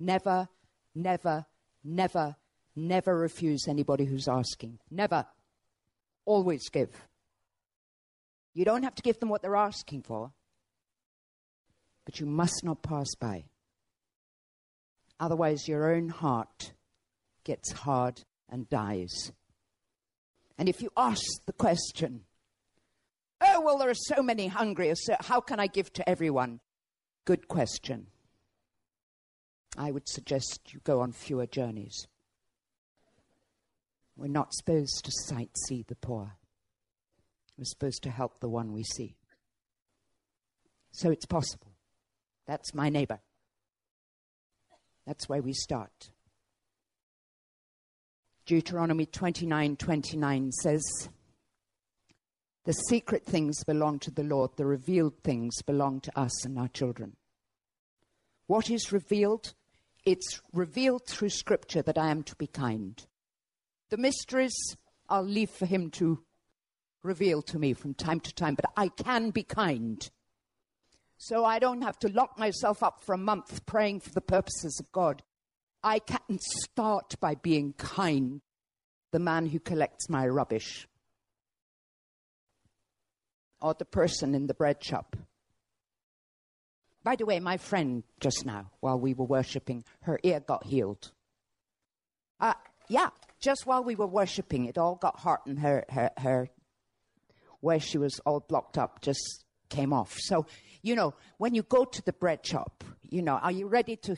Never, 0.00 0.48
never, 0.94 1.44
never, 1.82 2.36
never 2.74 3.18
refuse 3.18 3.66
anybody 3.68 4.04
who's 4.04 4.28
asking. 4.28 4.78
Never. 4.90 5.26
Always 6.24 6.68
give. 6.70 6.90
You 8.54 8.64
don't 8.64 8.84
have 8.84 8.94
to 8.94 9.02
give 9.02 9.20
them 9.20 9.28
what 9.28 9.42
they're 9.42 9.56
asking 9.56 10.02
for 10.02 10.32
but 12.04 12.20
you 12.20 12.26
must 12.26 12.62
not 12.62 12.82
pass 12.82 13.14
by. 13.18 13.44
Otherwise, 15.18 15.68
your 15.68 15.94
own 15.94 16.08
heart 16.08 16.72
gets 17.44 17.72
hard 17.72 18.22
and 18.48 18.68
dies. 18.68 19.32
And 20.58 20.68
if 20.68 20.82
you 20.82 20.90
ask 20.96 21.22
the 21.46 21.52
question, 21.52 22.24
oh, 23.40 23.60
well, 23.60 23.78
there 23.78 23.90
are 23.90 23.94
so 23.94 24.22
many 24.22 24.46
hungry, 24.46 24.92
so 24.94 25.16
how 25.20 25.40
can 25.40 25.60
I 25.60 25.66
give 25.66 25.92
to 25.94 26.08
everyone? 26.08 26.60
Good 27.24 27.48
question. 27.48 28.06
I 29.76 29.90
would 29.90 30.08
suggest 30.08 30.72
you 30.72 30.80
go 30.84 31.00
on 31.00 31.12
fewer 31.12 31.46
journeys. 31.46 32.06
We're 34.16 34.28
not 34.28 34.54
supposed 34.54 35.04
to 35.04 35.12
sightsee 35.32 35.86
the 35.86 35.96
poor. 35.96 36.36
We're 37.58 37.64
supposed 37.64 38.02
to 38.04 38.10
help 38.10 38.40
the 38.40 38.48
one 38.48 38.72
we 38.72 38.84
see. 38.84 39.16
So 40.92 41.10
it's 41.10 41.26
possible. 41.26 41.72
That's 42.46 42.74
my 42.74 42.88
neighbor. 42.88 43.20
That's 45.06 45.28
where 45.28 45.42
we 45.42 45.52
start. 45.52 46.10
Deuteronomy 48.46 49.06
29 49.06 49.76
29 49.76 50.52
says, 50.52 50.82
The 52.64 52.72
secret 52.72 53.24
things 53.24 53.64
belong 53.64 53.98
to 54.00 54.10
the 54.10 54.22
Lord, 54.22 54.50
the 54.56 54.66
revealed 54.66 55.22
things 55.22 55.62
belong 55.62 56.00
to 56.02 56.18
us 56.18 56.44
and 56.44 56.58
our 56.58 56.68
children. 56.68 57.16
What 58.46 58.70
is 58.70 58.92
revealed? 58.92 59.54
It's 60.04 60.40
revealed 60.52 61.06
through 61.06 61.30
Scripture 61.30 61.82
that 61.82 61.96
I 61.96 62.10
am 62.10 62.22
to 62.24 62.36
be 62.36 62.46
kind. 62.46 63.02
The 63.88 63.96
mysteries 63.96 64.54
I'll 65.08 65.24
leave 65.24 65.50
for 65.50 65.66
Him 65.66 65.90
to 65.92 66.22
reveal 67.02 67.40
to 67.42 67.58
me 67.58 67.72
from 67.72 67.94
time 67.94 68.20
to 68.20 68.34
time, 68.34 68.54
but 68.54 68.70
I 68.76 68.88
can 68.88 69.30
be 69.30 69.42
kind 69.42 70.10
so 71.16 71.44
I 71.44 71.58
don't 71.58 71.82
have 71.82 71.98
to 72.00 72.12
lock 72.12 72.38
myself 72.38 72.82
up 72.82 73.02
for 73.02 73.14
a 73.14 73.18
month 73.18 73.64
praying 73.66 74.00
for 74.00 74.10
the 74.10 74.20
purposes 74.20 74.78
of 74.80 74.90
God. 74.92 75.22
I 75.84 75.98
can 76.00 76.40
start 76.40 77.14
by 77.20 77.34
being 77.36 77.74
kind. 77.74 78.40
The 79.12 79.18
man 79.20 79.46
who 79.46 79.60
collects 79.60 80.08
my 80.08 80.26
rubbish, 80.26 80.88
or 83.60 83.74
the 83.74 83.84
person 83.84 84.34
in 84.34 84.48
the 84.48 84.54
bread 84.54 84.82
shop. 84.82 85.16
By 87.04 87.14
the 87.14 87.26
way, 87.26 87.38
my 87.38 87.58
friend 87.58 88.02
just 88.18 88.44
now, 88.44 88.70
while 88.80 88.98
we 88.98 89.14
were 89.14 89.26
worshipping, 89.26 89.84
her 90.00 90.18
ear 90.24 90.40
got 90.40 90.66
healed. 90.66 91.12
Uh, 92.40 92.54
yeah, 92.88 93.10
just 93.40 93.66
while 93.66 93.84
we 93.84 93.94
were 93.94 94.06
worshipping, 94.06 94.64
it 94.64 94.78
all 94.78 94.96
got 94.96 95.20
hot 95.20 95.46
and 95.46 95.60
her, 95.60 95.84
her, 95.90 96.10
her, 96.16 96.50
where 97.60 97.78
she 97.78 97.98
was 97.98 98.18
all 98.26 98.40
blocked 98.40 98.78
up, 98.78 99.00
just 99.00 99.44
came 99.68 99.92
off. 99.92 100.16
So, 100.18 100.46
you 100.82 100.94
know, 100.96 101.14
when 101.38 101.54
you 101.54 101.62
go 101.62 101.84
to 101.84 102.02
the 102.02 102.12
bread 102.12 102.44
shop, 102.44 102.82
you 103.02 103.22
know, 103.22 103.34
are 103.34 103.52
you 103.52 103.68
ready 103.68 103.96
to, 103.96 104.16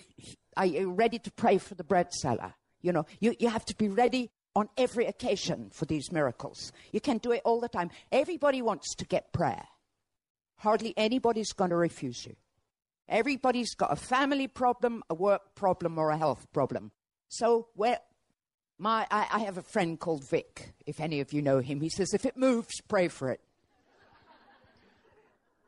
are 0.57 0.66
you 0.66 0.92
ready 0.92 1.19
to 1.19 1.31
pray 1.31 1.59
for 1.59 1.75
the 1.75 1.85
bread 1.85 2.12
seller? 2.12 2.55
You 2.83 2.92
know, 2.92 3.07
you, 3.21 3.35
you 3.38 3.49
have 3.49 3.64
to 3.66 3.77
be 3.77 3.88
ready 3.88 4.31
on 4.55 4.69
every 4.79 5.07
occasion 5.07 5.71
for 5.73 5.85
these 5.85 6.11
miracles. 6.11 6.73
You 6.92 7.01
can 7.01 7.19
do 7.19 7.33
it 7.33 7.42
all 7.45 7.61
the 7.61 7.69
time. 7.69 7.90
Everybody 8.11 8.62
wants 8.62 8.95
to 8.95 9.05
get 9.05 9.33
prayer. 9.33 9.64
Hardly 10.57 10.95
anybody's 10.97 11.53
going 11.53 11.71
to 11.71 11.77
refuse 11.77 12.25
you. 12.25 12.37
Everybody's 13.09 13.75
got 13.75 13.92
a 13.92 13.97
family 13.97 14.49
problem, 14.49 15.03
a 15.11 15.14
work 15.14 15.55
problem, 15.55 15.99
or 15.99 16.11
a 16.11 16.16
health 16.16 16.47
problem. 16.53 16.90
So, 17.29 17.69
where 17.75 18.01
my, 18.79 19.07
I, 19.11 19.27
I 19.33 19.38
have 19.40 19.59
a 19.59 19.62
friend 19.62 19.99
called 20.01 20.29
Vic, 20.29 20.73
if 20.87 21.01
any 21.01 21.21
of 21.21 21.33
you 21.33 21.42
know 21.42 21.59
him. 21.59 21.81
He 21.81 21.88
says, 21.88 22.14
if 22.14 22.25
it 22.25 22.37
moves, 22.37 22.81
pray 22.88 23.09
for 23.09 23.31
it. 23.31 23.40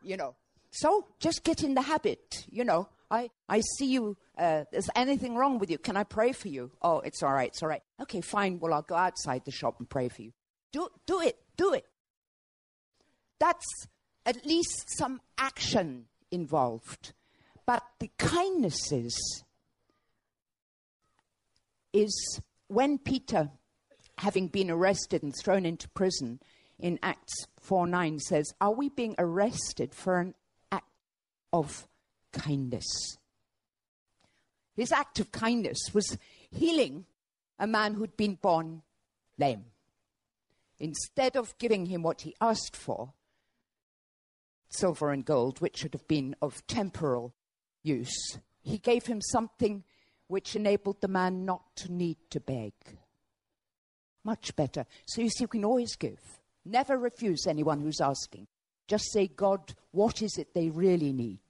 you 0.02 0.16
know. 0.16 0.34
So, 0.70 1.06
just 1.20 1.44
get 1.44 1.62
in 1.62 1.74
the 1.74 1.82
habit, 1.82 2.44
you 2.50 2.64
know. 2.64 2.88
I, 3.10 3.30
I 3.48 3.60
see 3.60 3.86
you. 3.86 4.16
Uh, 4.36 4.64
is 4.72 4.90
anything 4.94 5.34
wrong 5.34 5.58
with 5.58 5.70
you? 5.70 5.78
Can 5.78 5.96
I 5.96 6.04
pray 6.04 6.32
for 6.32 6.48
you? 6.48 6.70
Oh, 6.82 7.00
it's 7.00 7.22
all 7.22 7.32
right. 7.32 7.48
It's 7.48 7.62
all 7.62 7.68
right. 7.68 7.82
Okay, 8.02 8.20
fine. 8.20 8.58
Well, 8.58 8.74
I'll 8.74 8.82
go 8.82 8.96
outside 8.96 9.44
the 9.44 9.50
shop 9.50 9.76
and 9.78 9.88
pray 9.88 10.08
for 10.08 10.22
you. 10.22 10.32
Do, 10.72 10.88
do 11.06 11.20
it. 11.20 11.38
Do 11.56 11.72
it. 11.72 11.86
That's 13.38 13.66
at 14.26 14.44
least 14.44 14.96
some 14.98 15.20
action 15.38 16.06
involved. 16.30 17.12
But 17.66 17.82
the 17.98 18.10
kindness 18.18 18.92
is, 18.92 19.42
is 21.92 22.40
when 22.68 22.98
Peter, 22.98 23.50
having 24.18 24.48
been 24.48 24.70
arrested 24.70 25.22
and 25.22 25.34
thrown 25.34 25.64
into 25.64 25.88
prison 25.90 26.40
in 26.78 26.98
Acts 27.02 27.46
4 27.60 27.86
9, 27.86 28.18
says, 28.20 28.52
Are 28.60 28.72
we 28.72 28.90
being 28.90 29.14
arrested 29.18 29.94
for 29.94 30.18
an 30.18 30.34
act 30.70 30.86
of 31.52 31.88
kindness? 32.32 33.18
His 34.76 34.92
act 34.92 35.18
of 35.20 35.32
kindness 35.32 35.78
was 35.92 36.16
healing 36.50 37.06
a 37.58 37.66
man 37.66 37.94
who'd 37.94 38.16
been 38.16 38.36
born 38.36 38.82
lame. 39.36 39.64
Instead 40.78 41.36
of 41.36 41.58
giving 41.58 41.86
him 41.86 42.02
what 42.02 42.20
he 42.20 42.36
asked 42.40 42.76
for, 42.76 43.12
silver 44.70 45.10
and 45.10 45.24
gold, 45.24 45.60
which 45.60 45.78
should 45.78 45.94
have 45.94 46.06
been 46.06 46.36
of 46.40 46.66
temporal 46.66 47.34
use. 47.82 48.38
He 48.62 48.78
gave 48.78 49.06
him 49.06 49.20
something 49.20 49.84
which 50.26 50.54
enabled 50.54 51.00
the 51.00 51.08
man 51.08 51.44
not 51.44 51.74
to 51.76 51.92
need 51.92 52.18
to 52.30 52.40
beg. 52.40 52.72
Much 54.24 54.54
better. 54.56 54.84
So 55.06 55.22
you 55.22 55.30
see, 55.30 55.44
we 55.44 55.58
can 55.58 55.64
always 55.64 55.96
give. 55.96 56.20
Never 56.64 56.98
refuse 56.98 57.46
anyone 57.46 57.80
who's 57.80 58.00
asking. 58.00 58.46
Just 58.86 59.10
say, 59.12 59.26
God, 59.26 59.74
what 59.90 60.22
is 60.22 60.36
it 60.38 60.54
they 60.54 60.68
really 60.68 61.12
need? 61.12 61.40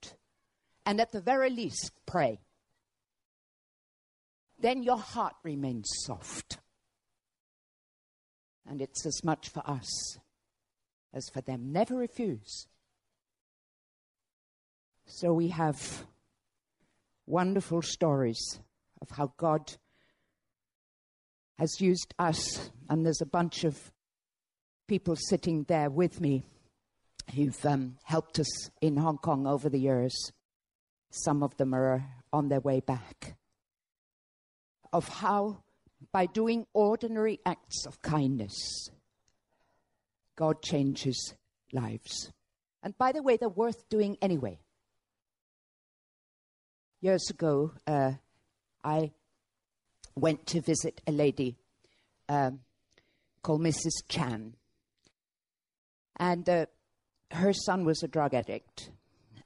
And 0.88 1.02
at 1.02 1.12
the 1.12 1.20
very 1.20 1.50
least, 1.50 1.92
pray. 2.06 2.40
Then 4.58 4.82
your 4.82 4.96
heart 4.96 5.34
remains 5.44 5.86
soft. 6.06 6.56
And 8.66 8.80
it's 8.80 9.04
as 9.04 9.22
much 9.22 9.50
for 9.50 9.62
us 9.68 10.16
as 11.12 11.28
for 11.28 11.42
them. 11.42 11.72
Never 11.72 11.94
refuse. 11.94 12.68
So 15.04 15.34
we 15.34 15.48
have 15.48 16.06
wonderful 17.26 17.82
stories 17.82 18.58
of 19.02 19.10
how 19.10 19.34
God 19.36 19.74
has 21.58 21.82
used 21.82 22.14
us, 22.18 22.70
and 22.88 23.04
there's 23.04 23.20
a 23.20 23.26
bunch 23.26 23.64
of 23.64 23.92
people 24.86 25.16
sitting 25.16 25.64
there 25.64 25.90
with 25.90 26.18
me 26.18 26.44
who've 27.34 27.66
um, 27.66 27.98
helped 28.04 28.38
us 28.38 28.70
in 28.80 28.96
Hong 28.96 29.18
Kong 29.18 29.46
over 29.46 29.68
the 29.68 29.80
years. 29.80 30.32
Some 31.10 31.42
of 31.42 31.56
them 31.56 31.74
are 31.74 32.04
on 32.32 32.48
their 32.48 32.60
way 32.60 32.80
back. 32.80 33.36
Of 34.92 35.08
how, 35.08 35.62
by 36.12 36.26
doing 36.26 36.66
ordinary 36.72 37.40
acts 37.44 37.86
of 37.86 38.00
kindness, 38.02 38.88
God 40.36 40.62
changes 40.62 41.34
lives. 41.72 42.32
And 42.82 42.96
by 42.96 43.12
the 43.12 43.22
way, 43.22 43.36
they're 43.36 43.48
worth 43.48 43.88
doing 43.88 44.16
anyway 44.22 44.60
years 47.00 47.30
ago, 47.30 47.72
uh, 47.86 48.12
I 48.84 49.12
went 50.14 50.46
to 50.46 50.60
visit 50.60 51.00
a 51.06 51.12
lady 51.12 51.56
um, 52.28 52.60
called 53.42 53.60
Mrs. 53.60 53.92
Chan. 54.08 54.54
And 56.16 56.48
uh, 56.48 56.66
her 57.30 57.52
son 57.52 57.84
was 57.84 58.02
a 58.02 58.08
drug 58.08 58.34
addict. 58.34 58.90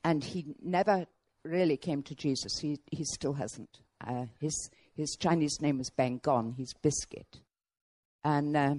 And 0.04 0.24
he 0.24 0.46
never 0.62 1.06
really 1.44 1.76
came 1.76 2.02
to 2.04 2.14
Jesus. 2.14 2.58
He, 2.58 2.78
he 2.90 3.04
still 3.04 3.34
hasn't. 3.34 3.80
Uh, 4.06 4.26
his, 4.40 4.70
his 4.94 5.16
Chinese 5.18 5.60
name 5.60 5.80
is 5.80 5.90
Bang 5.90 6.20
Gong. 6.22 6.54
He's 6.56 6.74
Biscuit. 6.74 7.40
And 8.24 8.56
uh, 8.56 8.74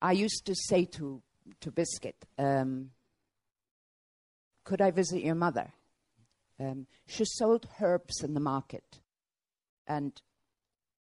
I 0.00 0.12
used 0.12 0.44
to 0.46 0.54
say 0.54 0.84
to, 0.86 1.22
to 1.60 1.70
Biscuit, 1.70 2.16
um, 2.38 2.90
Could 4.64 4.80
I 4.80 4.90
visit 4.90 5.22
your 5.22 5.34
mother? 5.34 5.72
Um, 6.60 6.86
she 7.06 7.24
sold 7.24 7.66
herbs 7.80 8.22
in 8.22 8.34
the 8.34 8.40
market, 8.40 9.00
and 9.86 10.12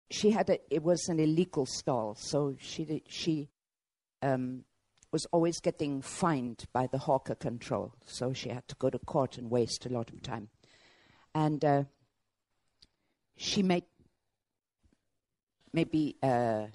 she 0.10 0.32
had 0.32 0.50
a, 0.50 0.60
it 0.74 0.82
was 0.82 1.08
an 1.10 1.20
illegal 1.20 1.66
stall, 1.66 2.16
so 2.16 2.56
she 2.60 3.04
she 3.08 3.50
um, 4.22 4.64
was 5.14 5.28
always 5.28 5.62
getting 5.62 6.02
fined 6.02 6.66
by 6.74 6.88
the 6.88 6.98
hawker 6.98 7.36
control, 7.36 7.94
so 8.04 8.34
she 8.34 8.50
had 8.50 8.68
to 8.68 8.76
go 8.76 8.90
to 8.90 8.98
court 8.98 9.38
and 9.38 9.52
waste 9.52 9.86
a 9.86 9.90
lot 9.90 10.10
of 10.10 10.22
time, 10.24 10.50
and 11.36 11.64
uh, 11.64 11.84
she 13.38 13.62
made 13.62 13.86
maybe 15.72 16.18
uh, 16.24 16.66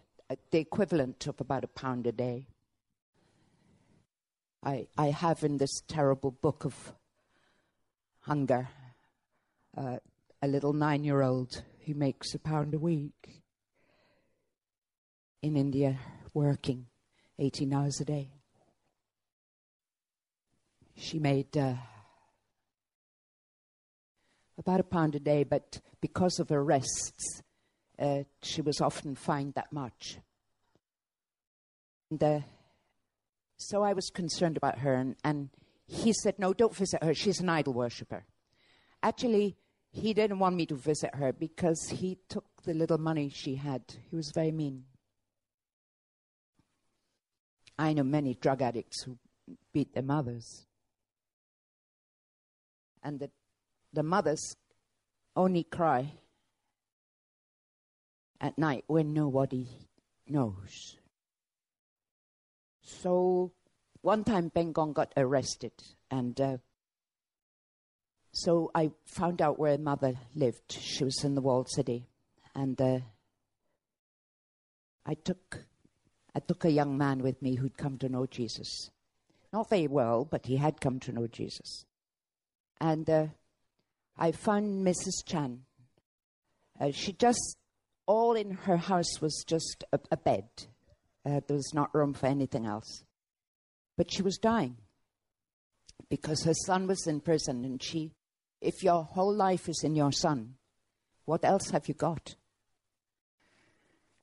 the 0.53 0.59
equivalent 0.59 1.27
of 1.27 1.41
about 1.41 1.65
a 1.65 1.69
pound 1.69 2.07
a 2.07 2.13
day. 2.13 2.47
I, 4.63 4.87
I 4.97 5.07
have 5.09 5.43
in 5.43 5.59
this 5.59 5.83
terrible 5.89 6.31
book 6.31 6.65
of 6.65 6.93
hunger. 8.21 8.69
Uh, 9.77 9.99
a 10.43 10.49
little 10.49 10.73
nine 10.73 11.05
year 11.05 11.23
old 11.23 11.63
who 11.87 11.95
makes 11.95 12.35
a 12.35 12.39
pound 12.39 12.75
a 12.75 12.79
week 12.79 13.43
in 15.43 15.57
India 15.57 15.99
working 16.35 16.87
18 17.39 17.73
hours 17.73 18.01
a 18.01 18.05
day. 18.05 18.31
She 20.97 21.19
made 21.19 21.57
uh, 21.57 21.75
about 24.59 24.81
a 24.81 24.85
pound 24.85 25.15
a 25.15 25.21
day, 25.21 25.45
but 25.45 25.81
because 26.01 26.41
of 26.41 26.51
arrests, 26.51 27.43
uh, 27.99 28.25
she 28.43 28.61
was 28.61 28.81
often 28.81 29.15
fined 29.15 29.55
that 29.55 29.73
much. 29.73 30.19
And 32.11 32.23
uh, 32.23 32.41
so 33.57 33.83
I 33.83 33.93
was 33.93 34.11
concerned 34.11 34.57
about 34.57 34.79
her, 34.79 34.95
and, 34.95 35.17
and 35.23 35.51
he 35.87 36.13
said, 36.13 36.39
No, 36.39 36.53
don't 36.53 36.75
visit 36.75 37.03
her. 37.03 37.15
She's 37.15 37.41
an 37.41 37.49
idol 37.49 37.75
worshiper. 37.75 38.25
Actually, 39.03 39.57
he 39.91 40.13
didn't 40.13 40.39
want 40.39 40.57
me 40.57 40.67
to 40.67 40.75
visit 40.75 41.15
her 41.15 41.33
because 41.33 41.89
he 41.89 42.19
took 42.29 42.45
the 42.65 42.75
little 42.75 42.99
money 42.99 43.29
she 43.29 43.55
had. 43.55 43.83
He 44.11 44.17
was 44.17 44.33
very 44.35 44.53
mean. 44.53 44.85
I 47.79 47.93
know 47.93 48.03
many 48.03 48.35
drug 48.35 48.61
addicts 48.61 49.03
who 49.03 49.17
beat 49.73 49.95
their 49.95 50.03
mothers. 50.03 50.67
And 53.03 53.21
the, 53.21 53.31
the 53.93 54.03
mothers 54.03 54.57
only 55.37 55.63
cry 55.63 56.13
at 58.41 58.59
night 58.59 58.85
when 58.87 59.13
nobody 59.13 59.69
knows. 60.27 60.97
So 62.83 63.53
one 64.01 64.25
time 64.25 64.49
Bang 64.49 64.73
Gong 64.73 64.93
got 64.93 65.13
arrested, 65.17 65.73
and 66.11 66.41
uh, 66.41 66.57
so 68.33 68.71
I 68.75 68.91
found 69.05 69.43
out 69.43 69.59
where 69.59 69.77
mother 69.79 70.15
lived. 70.35 70.73
She 70.73 71.05
was 71.05 71.23
in 71.25 71.35
the 71.35 71.41
walled 71.41 71.69
city, 71.69 72.07
and 72.55 72.81
uh, 72.81 73.01
I 75.05 75.15
took 75.15 75.65
I 76.35 76.41
took 76.41 76.65
a 76.65 76.71
young 76.71 76.97
man 76.97 77.23
with 77.23 77.41
me 77.43 77.57
who'd 77.57 77.77
come 77.77 77.99
to 77.99 78.09
know 78.09 78.27
Jesus, 78.27 78.91
not 79.53 79.71
very 79.71 79.89
well, 79.89 80.25
but 80.25 80.47
he 80.47 80.57
had 80.57 80.81
come 80.81 81.01
to 81.01 81.13
know 81.13 81.27
Jesus, 81.27 81.85
and 82.81 83.09
uh, 83.09 83.27
I 84.17 84.33
found 84.33 84.85
Mrs. 84.87 85.25
Chan 85.25 85.65
Uh, 86.81 86.93
she 86.93 87.13
just, 87.13 87.57
all 88.07 88.35
in 88.35 88.53
her 88.53 88.77
house 88.77 89.21
was 89.21 89.45
just 89.47 89.85
a, 89.93 89.99
a 90.11 90.17
bed. 90.17 90.49
Uh, 91.27 91.41
there 91.47 91.57
was 91.57 91.75
not 91.75 91.95
room 91.95 92.15
for 92.15 92.27
anything 92.27 92.67
else. 92.67 93.05
But 93.97 94.13
she 94.13 94.23
was 94.23 94.39
dying 94.39 94.77
because 96.09 96.45
her 96.45 96.55
son 96.55 96.87
was 96.87 97.07
in 97.07 97.21
prison, 97.21 97.65
and 97.65 97.83
she, 97.83 98.13
if 98.61 98.83
your 98.83 99.03
whole 99.03 99.35
life 99.35 99.69
is 99.69 99.83
in 99.85 99.95
your 99.95 100.13
son, 100.13 100.55
what 101.25 101.45
else 101.45 101.71
have 101.71 101.89
you 101.89 101.95
got? 101.95 102.37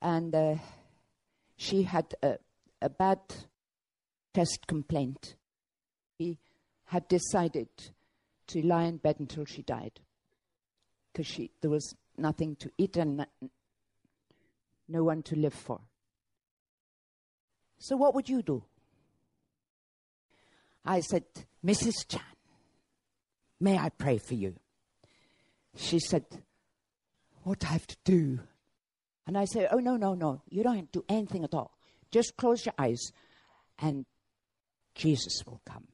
And 0.01 0.33
uh, 0.33 0.55
she 1.57 1.83
had 1.83 2.13
a, 2.21 2.37
a 2.81 2.89
bad 2.89 3.19
chest 4.35 4.67
complaint. 4.67 5.35
She 6.19 6.37
had 6.85 7.07
decided 7.07 7.69
to 8.47 8.61
lie 8.61 8.83
in 8.83 8.97
bed 8.97 9.17
until 9.19 9.45
she 9.45 9.61
died 9.61 9.99
because 11.11 11.39
there 11.61 11.71
was 11.71 11.95
nothing 12.17 12.55
to 12.57 12.71
eat 12.77 12.97
and 12.97 13.25
no 14.87 15.03
one 15.03 15.23
to 15.23 15.35
live 15.35 15.53
for. 15.53 15.81
So 17.79 17.95
what 17.97 18.15
would 18.15 18.29
you 18.29 18.41
do? 18.41 18.63
I 20.85 20.99
said, 20.99 21.23
Mrs. 21.65 22.07
Chan, 22.07 22.21
may 23.59 23.77
I 23.77 23.89
pray 23.89 24.17
for 24.17 24.35
you? 24.35 24.55
She 25.75 25.99
said, 25.99 26.25
What 27.43 27.63
I 27.65 27.69
have 27.69 27.87
to 27.87 27.97
do? 28.03 28.39
And 29.27 29.37
I 29.37 29.45
said, 29.45 29.69
Oh, 29.71 29.79
no, 29.79 29.97
no, 29.97 30.13
no. 30.13 30.41
You 30.49 30.63
don't 30.63 30.75
have 30.75 30.91
to 30.91 30.99
do 30.99 31.05
anything 31.09 31.43
at 31.43 31.53
all. 31.53 31.71
Just 32.11 32.37
close 32.37 32.65
your 32.65 32.75
eyes 32.77 33.11
and 33.79 34.05
Jesus 34.93 35.43
will 35.45 35.61
come. 35.65 35.87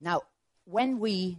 Now, 0.00 0.22
when 0.64 0.98
we 0.98 1.38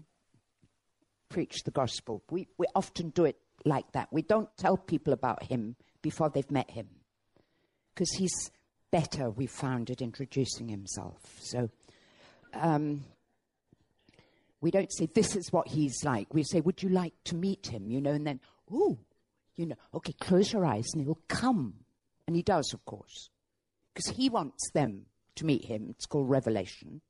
preach 1.30 1.64
the 1.64 1.72
gospel, 1.72 2.24
we, 2.30 2.48
we 2.58 2.68
often 2.76 3.10
do 3.10 3.26
it 3.26 3.38
like 3.66 3.92
that. 3.94 4.10
We 4.12 4.22
don't 4.22 4.50
tell 4.58 4.78
people 4.78 5.14
about 5.14 5.44
him 5.44 5.76
before 6.02 6.30
they've 6.30 6.50
met 6.52 6.70
him 6.70 6.88
because 7.94 8.12
he's 8.12 8.52
better, 8.92 9.30
we 9.30 9.48
found, 9.48 9.90
at 9.90 10.02
introducing 10.02 10.70
himself. 10.70 11.20
So 11.40 11.70
um, 12.54 13.04
we 14.62 14.72
don't 14.72 14.92
say, 14.94 15.08
This 15.14 15.36
is 15.36 15.52
what 15.52 15.68
he's 15.68 16.04
like. 16.04 16.34
We 16.34 16.44
say, 16.44 16.62
Would 16.62 16.84
you 16.84 16.90
like 16.90 17.14
to 17.26 17.36
meet 17.36 17.68
him? 17.68 17.90
You 17.90 18.02
know, 18.02 18.12
and 18.12 18.26
then, 18.26 18.40
Oh, 18.72 18.98
you 19.56 19.66
know, 19.66 19.76
okay, 19.94 20.14
close 20.20 20.54
your 20.54 20.66
eyes 20.66 20.86
and 20.94 21.04
he'll 21.04 21.20
come. 21.28 21.76
And 22.28 22.36
he 22.36 22.42
does, 22.42 22.74
of 22.74 22.84
course, 22.86 23.30
because 23.94 24.16
he 24.16 24.30
wants 24.30 24.72
them 24.72 25.06
to 25.36 25.46
meet 25.46 25.66
him. 25.66 25.88
It's 25.90 26.06
called 26.06 26.30
Revelation. 26.30 27.02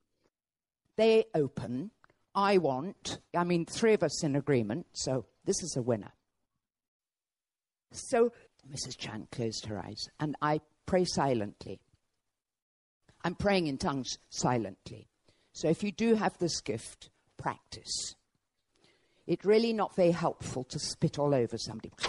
They 0.97 1.25
open. 1.33 1.91
I 2.33 2.57
want. 2.57 3.19
I 3.35 3.45
mean, 3.45 3.65
three 3.65 3.93
of 3.93 4.03
us 4.03 4.23
in 4.23 4.35
agreement, 4.35 4.87
so 4.91 5.25
this 5.45 5.63
is 5.63 5.75
a 5.77 5.81
winner. 5.81 6.11
So 7.91 8.33
Mrs. 8.69 8.97
Chan 8.97 9.27
closed 9.31 9.67
her 9.67 9.79
eyes, 9.79 10.09
and 10.19 10.35
I 10.41 10.59
pray 10.85 11.05
silently. 11.05 11.79
I'm 13.23 13.35
praying 13.35 13.67
in 13.67 13.77
tongues 13.77 14.17
silently. 14.29 15.07
So 15.53 15.69
if 15.69 15.81
you 15.81 15.91
do 15.91 16.15
have 16.15 16.37
this 16.37 16.59
gift, 16.61 17.09
practice. 17.37 18.15
It's 19.27 19.45
really 19.45 19.73
not 19.73 19.95
very 19.95 20.11
helpful 20.11 20.63
to 20.65 20.79
spit 20.79 21.19
all 21.19 21.33
over 21.33 21.57
somebody. 21.57 21.91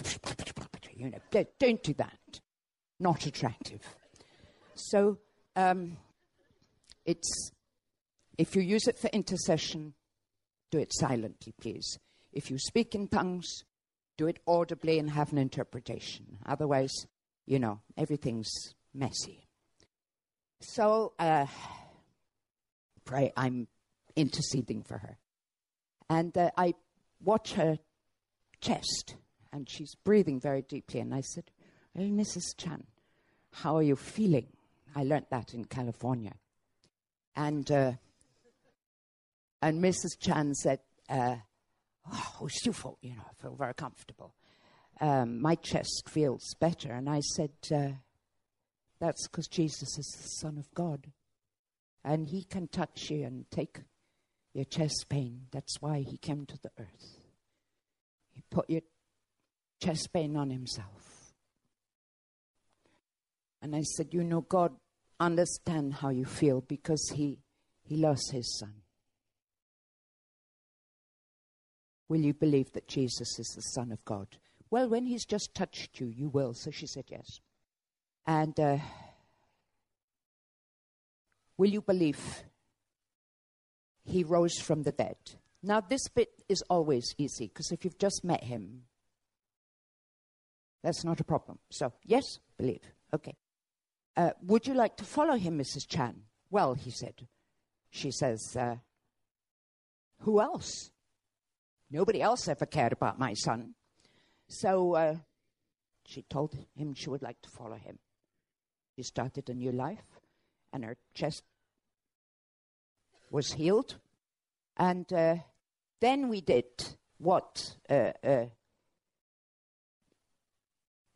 You 0.99 1.11
know, 1.11 1.19
don't, 1.31 1.49
don't 1.59 1.83
do 1.83 1.93
that. 1.99 2.41
Not 2.99 3.27
attractive. 3.27 3.83
So 4.75 5.19
um, 5.55 5.99
it's 7.05 7.51
if 8.39 8.57
you 8.57 8.63
use 8.63 8.87
it 8.87 8.99
for 8.99 9.09
intercession, 9.09 9.95
do 10.71 10.79
it 10.79 10.93
silently, 10.95 11.55
please. 11.61 11.99
If 12.33 12.51
you 12.51 12.59
speak 12.59 12.95
in 12.95 13.09
tongues, 13.09 13.65
do 14.17 14.27
it 14.27 14.39
audibly 14.47 14.99
and 14.99 15.11
have 15.11 15.33
an 15.33 15.39
interpretation. 15.39 16.39
Otherwise, 16.45 16.93
you 17.47 17.59
know, 17.59 17.81
everything's 17.97 18.51
messy. 18.95 19.47
So, 20.61 21.13
uh, 21.19 21.47
pray, 23.05 23.33
I'm 23.37 23.69
interceding 24.17 24.83
for 24.83 24.99
her. 24.99 25.19
And 26.09 26.37
uh, 26.37 26.51
I 26.57 26.75
watch 27.23 27.55
her 27.55 27.79
chest, 28.61 29.17
and 29.53 29.69
she's 29.69 29.95
breathing 29.95 30.41
very 30.41 30.63
deeply. 30.63 31.01
And 31.01 31.15
I 31.15 31.21
said, 31.21 31.45
Hey, 31.95 32.11
Mrs. 32.11 32.57
Chan, 32.57 32.85
how 33.53 33.77
are 33.77 33.83
you 33.83 33.97
feeling? 33.97 34.49
I 34.95 35.05
learned 35.05 35.27
that 35.31 35.55
in 35.55 35.65
California. 35.65 36.35
And, 37.35 37.71
uh, 37.71 37.93
and 39.63 39.83
Mrs. 39.83 40.19
Chan 40.19 40.55
said, 40.55 40.81
uh, 41.09 41.37
Oh, 42.11 42.49
fault, 42.73 42.99
you 43.03 43.11
know, 43.11 43.23
I 43.29 43.43
feel 43.43 43.55
very 43.55 43.75
comfortable. 43.75 44.35
Um, 45.01 45.41
my 45.41 45.57
chest 45.57 46.05
feels 46.09 46.55
better. 46.61 46.93
And 46.93 47.09
I 47.09 47.21
said, 47.21 47.51
uh, 47.75 47.89
That's 49.01 49.27
because 49.29 49.49
Jesus 49.49 49.99
is 49.99 50.17
the 50.17 50.29
Son 50.41 50.59
of 50.59 50.73
God. 50.75 51.13
And 52.05 52.29
He 52.29 52.45
can 52.45 52.69
touch 52.69 53.11
you 53.11 53.25
and 53.25 53.51
take 53.51 53.81
your 54.57 54.65
chest 54.65 55.07
pain. 55.11 55.43
That's 55.53 55.83
why 55.83 56.01
He 56.01 56.17
came 56.17 56.47
to 56.47 56.59
the 56.63 56.71
earth. 56.79 57.19
He 58.33 58.43
put 58.51 58.71
your 58.71 58.81
chest 59.83 60.09
pain 60.15 60.35
on 60.35 60.49
Himself. 60.49 61.35
And 63.61 63.77
I 63.77 63.83
said, 63.83 64.15
You 64.15 64.25
know, 64.25 64.41
God 64.41 64.73
understand 65.21 65.95
how 65.95 66.09
you 66.09 66.25
feel 66.25 66.63
because 66.63 67.13
He, 67.15 67.39
he 67.83 67.97
lost 67.97 68.33
His 68.33 68.59
Son. 68.59 68.73
Will 72.09 72.21
you 72.21 72.33
believe 72.33 72.73
that 72.73 72.89
Jesus 72.89 73.39
is 73.39 73.53
the 73.55 73.61
Son 73.61 73.93
of 73.93 74.03
God? 74.07 74.39
Well, 74.71 74.89
when 74.89 75.05
He's 75.05 75.27
just 75.27 75.55
touched 75.55 76.01
you, 76.01 76.07
you 76.07 76.29
will. 76.29 76.55
So 76.55 76.71
she 76.71 76.87
said 76.87 77.05
yes. 77.09 77.41
And 78.27 78.59
uh, 78.59 78.79
will 81.59 81.69
you 81.69 81.83
believe 81.83 82.43
He 84.07 84.25
rose 84.25 84.59
from 84.59 84.85
the 84.85 84.93
dead? 84.93 85.17
Now, 85.63 85.81
this 85.81 86.09
bit 86.09 86.31
is 86.49 86.63
always 86.71 87.15
easy 87.19 87.49
because 87.49 87.73
if 87.73 87.85
you've 87.85 87.99
just 87.99 88.25
met 88.25 88.45
Him, 88.45 88.85
that's 90.83 91.05
not 91.05 91.21
a 91.21 91.25
problem. 91.25 91.59
So, 91.71 91.93
yes, 92.05 92.23
believe. 92.57 92.83
Okay. 93.13 93.35
Uh, 94.17 94.31
would 94.43 94.67
you 94.67 94.75
like 94.75 94.97
to 94.97 95.05
follow 95.05 95.37
him, 95.37 95.59
Mrs. 95.59 95.87
Chan? 95.89 96.23
Well, 96.49 96.75
he 96.75 96.91
said. 96.91 97.27
She 97.91 98.11
says, 98.13 98.57
uh, 98.57 98.77
Who 100.21 100.41
else? 100.41 100.91
Nobody 101.91 102.23
else 102.23 102.49
ever 102.49 102.67
cared 102.67 102.93
about 102.93 103.19
my 103.19 103.35
son. 103.35 103.75
So 104.49 104.95
uh, 104.95 105.17
she 106.07 106.23
told 106.23 106.57
him 106.77 106.95
she 106.95 107.11
would 107.11 107.23
like 107.23 107.41
to 107.43 107.51
follow 107.51 107.77
him. 107.77 107.99
She 108.97 109.03
started 109.03 109.51
a 109.51 109.55
new 109.55 109.73
life, 109.73 110.21
and 110.73 110.85
her 110.85 110.97
chest 111.15 111.43
was 113.31 113.53
healed. 113.53 113.97
And 114.77 115.11
uh, 115.13 115.37
then 116.01 116.29
we 116.29 116.41
did 116.41 116.65
what 117.19 117.77
uh, 117.89 118.13
uh, 118.23 118.47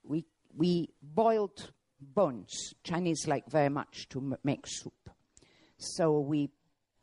we 0.02 0.24
we 0.56 0.90
boiled 1.02 1.72
bones. 2.00 2.74
Chinese 2.82 3.26
like 3.26 3.50
very 3.50 3.68
much 3.68 4.08
to 4.08 4.18
m- 4.18 4.36
make 4.42 4.66
soup. 4.66 5.10
So 5.76 6.18
we 6.20 6.50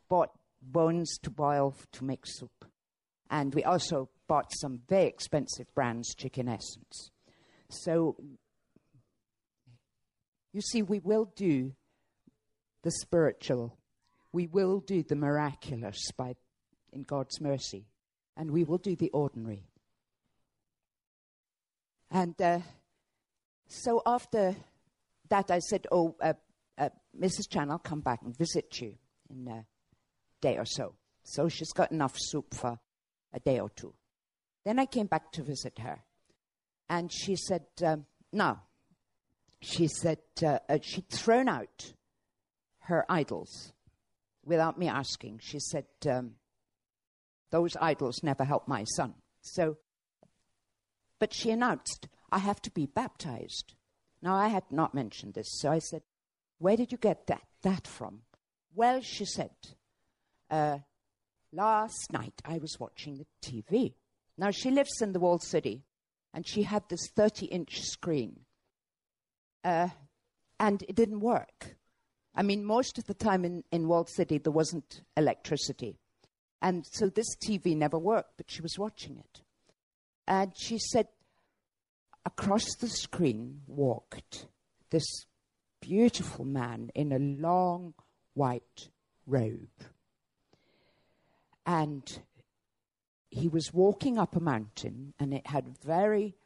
bought 0.08 0.30
bones 0.60 1.18
to 1.22 1.30
boil 1.30 1.74
f- 1.76 1.86
to 1.92 2.04
make 2.04 2.26
soup. 2.26 2.64
And 3.30 3.54
we 3.54 3.62
also 3.62 4.08
bought 4.26 4.52
some 4.52 4.80
very 4.88 5.06
expensive 5.06 5.72
brands 5.74 6.14
chicken 6.14 6.48
essence. 6.48 7.10
So 7.70 8.16
you 10.52 10.60
see, 10.60 10.82
we 10.82 10.98
will 10.98 11.30
do 11.36 11.72
the 12.82 12.90
spiritual, 12.90 13.77
we 14.32 14.46
will 14.46 14.80
do 14.80 15.02
the 15.02 15.16
miraculous 15.16 16.10
by, 16.16 16.34
in 16.92 17.02
God's 17.02 17.40
mercy, 17.40 17.86
and 18.36 18.50
we 18.50 18.64
will 18.64 18.78
do 18.78 18.96
the 18.96 19.10
ordinary. 19.10 19.64
And 22.10 22.40
uh, 22.40 22.60
so 23.66 24.02
after 24.06 24.56
that, 25.28 25.50
I 25.50 25.58
said, 25.58 25.86
Oh, 25.90 26.16
uh, 26.22 26.34
uh, 26.76 26.88
Mrs. 27.18 27.50
Chan, 27.50 27.70
I'll 27.70 27.78
come 27.78 28.00
back 28.00 28.22
and 28.22 28.36
visit 28.36 28.80
you 28.80 28.94
in 29.30 29.48
a 29.48 29.66
day 30.40 30.56
or 30.56 30.64
so. 30.64 30.94
So 31.24 31.48
she's 31.48 31.72
got 31.72 31.92
enough 31.92 32.14
soup 32.16 32.54
for 32.54 32.78
a 33.32 33.40
day 33.40 33.60
or 33.60 33.68
two. 33.68 33.94
Then 34.64 34.78
I 34.78 34.86
came 34.86 35.06
back 35.06 35.32
to 35.32 35.42
visit 35.42 35.78
her. 35.80 36.00
And 36.88 37.12
she 37.12 37.36
said, 37.36 37.66
um, 37.84 38.06
No. 38.32 38.58
She 39.60 39.88
said 39.88 40.18
uh, 40.42 40.60
uh, 40.68 40.78
she'd 40.80 41.08
thrown 41.08 41.48
out 41.48 41.92
her 42.82 43.04
idols 43.08 43.72
without 44.48 44.78
me 44.78 44.88
asking. 44.88 45.40
She 45.42 45.60
said, 45.60 45.86
um, 46.08 46.32
Those 47.50 47.76
idols 47.80 48.22
never 48.22 48.44
helped 48.44 48.68
my 48.68 48.84
son. 48.84 49.14
So, 49.42 49.76
but 51.18 51.34
she 51.34 51.50
announced, 51.50 52.08
I 52.32 52.38
have 52.38 52.60
to 52.62 52.70
be 52.70 52.86
baptized. 52.86 53.74
Now, 54.20 54.34
I 54.34 54.48
had 54.48 54.64
not 54.70 54.94
mentioned 54.94 55.34
this, 55.34 55.60
so 55.60 55.70
I 55.70 55.78
said, 55.78 56.02
Where 56.58 56.76
did 56.76 56.90
you 56.90 56.98
get 56.98 57.26
that, 57.28 57.42
that 57.62 57.86
from? 57.86 58.22
Well, 58.74 59.00
she 59.02 59.24
said, 59.24 59.50
uh, 60.50 60.78
Last 61.52 62.12
night 62.12 62.42
I 62.44 62.58
was 62.58 62.78
watching 62.78 63.16
the 63.16 63.26
TV. 63.42 63.94
Now, 64.36 64.50
she 64.50 64.70
lives 64.70 65.00
in 65.00 65.12
the 65.12 65.20
walled 65.20 65.42
city, 65.42 65.84
and 66.34 66.46
she 66.46 66.62
had 66.62 66.88
this 66.88 67.08
30 67.16 67.46
inch 67.46 67.80
screen. 67.80 68.40
Uh, 69.64 69.88
and 70.60 70.82
it 70.82 70.94
didn't 70.94 71.20
work. 71.20 71.77
I 72.38 72.42
mean, 72.42 72.64
most 72.64 72.98
of 72.98 73.04
the 73.06 73.14
time 73.14 73.44
in, 73.44 73.64
in 73.72 73.88
Walled 73.88 74.08
City, 74.08 74.38
there 74.38 74.52
wasn't 74.52 75.02
electricity. 75.16 75.98
And 76.62 76.86
so 76.86 77.08
this 77.08 77.26
TV 77.36 77.76
never 77.76 77.98
worked, 77.98 78.36
but 78.36 78.48
she 78.48 78.62
was 78.62 78.78
watching 78.78 79.18
it. 79.18 79.42
And 80.28 80.52
she 80.56 80.78
said, 80.78 81.08
across 82.24 82.76
the 82.76 82.88
screen 82.88 83.62
walked 83.66 84.46
this 84.90 85.04
beautiful 85.80 86.44
man 86.44 86.90
in 86.94 87.10
a 87.10 87.18
long 87.18 87.94
white 88.34 88.88
robe. 89.26 89.82
And 91.66 92.20
he 93.30 93.48
was 93.48 93.74
walking 93.74 94.16
up 94.16 94.36
a 94.36 94.40
mountain, 94.40 95.12
and 95.18 95.34
it 95.34 95.48
had 95.48 95.76
very 95.84 96.36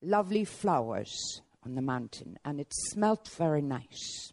lovely 0.00 0.44
flowers 0.44 1.42
on 1.64 1.74
the 1.74 1.82
mountain, 1.82 2.38
and 2.44 2.60
it 2.60 2.72
smelt 2.72 3.28
very 3.36 3.62
nice. 3.62 4.32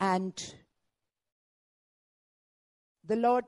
And 0.00 0.34
the 3.04 3.16
Lord 3.16 3.44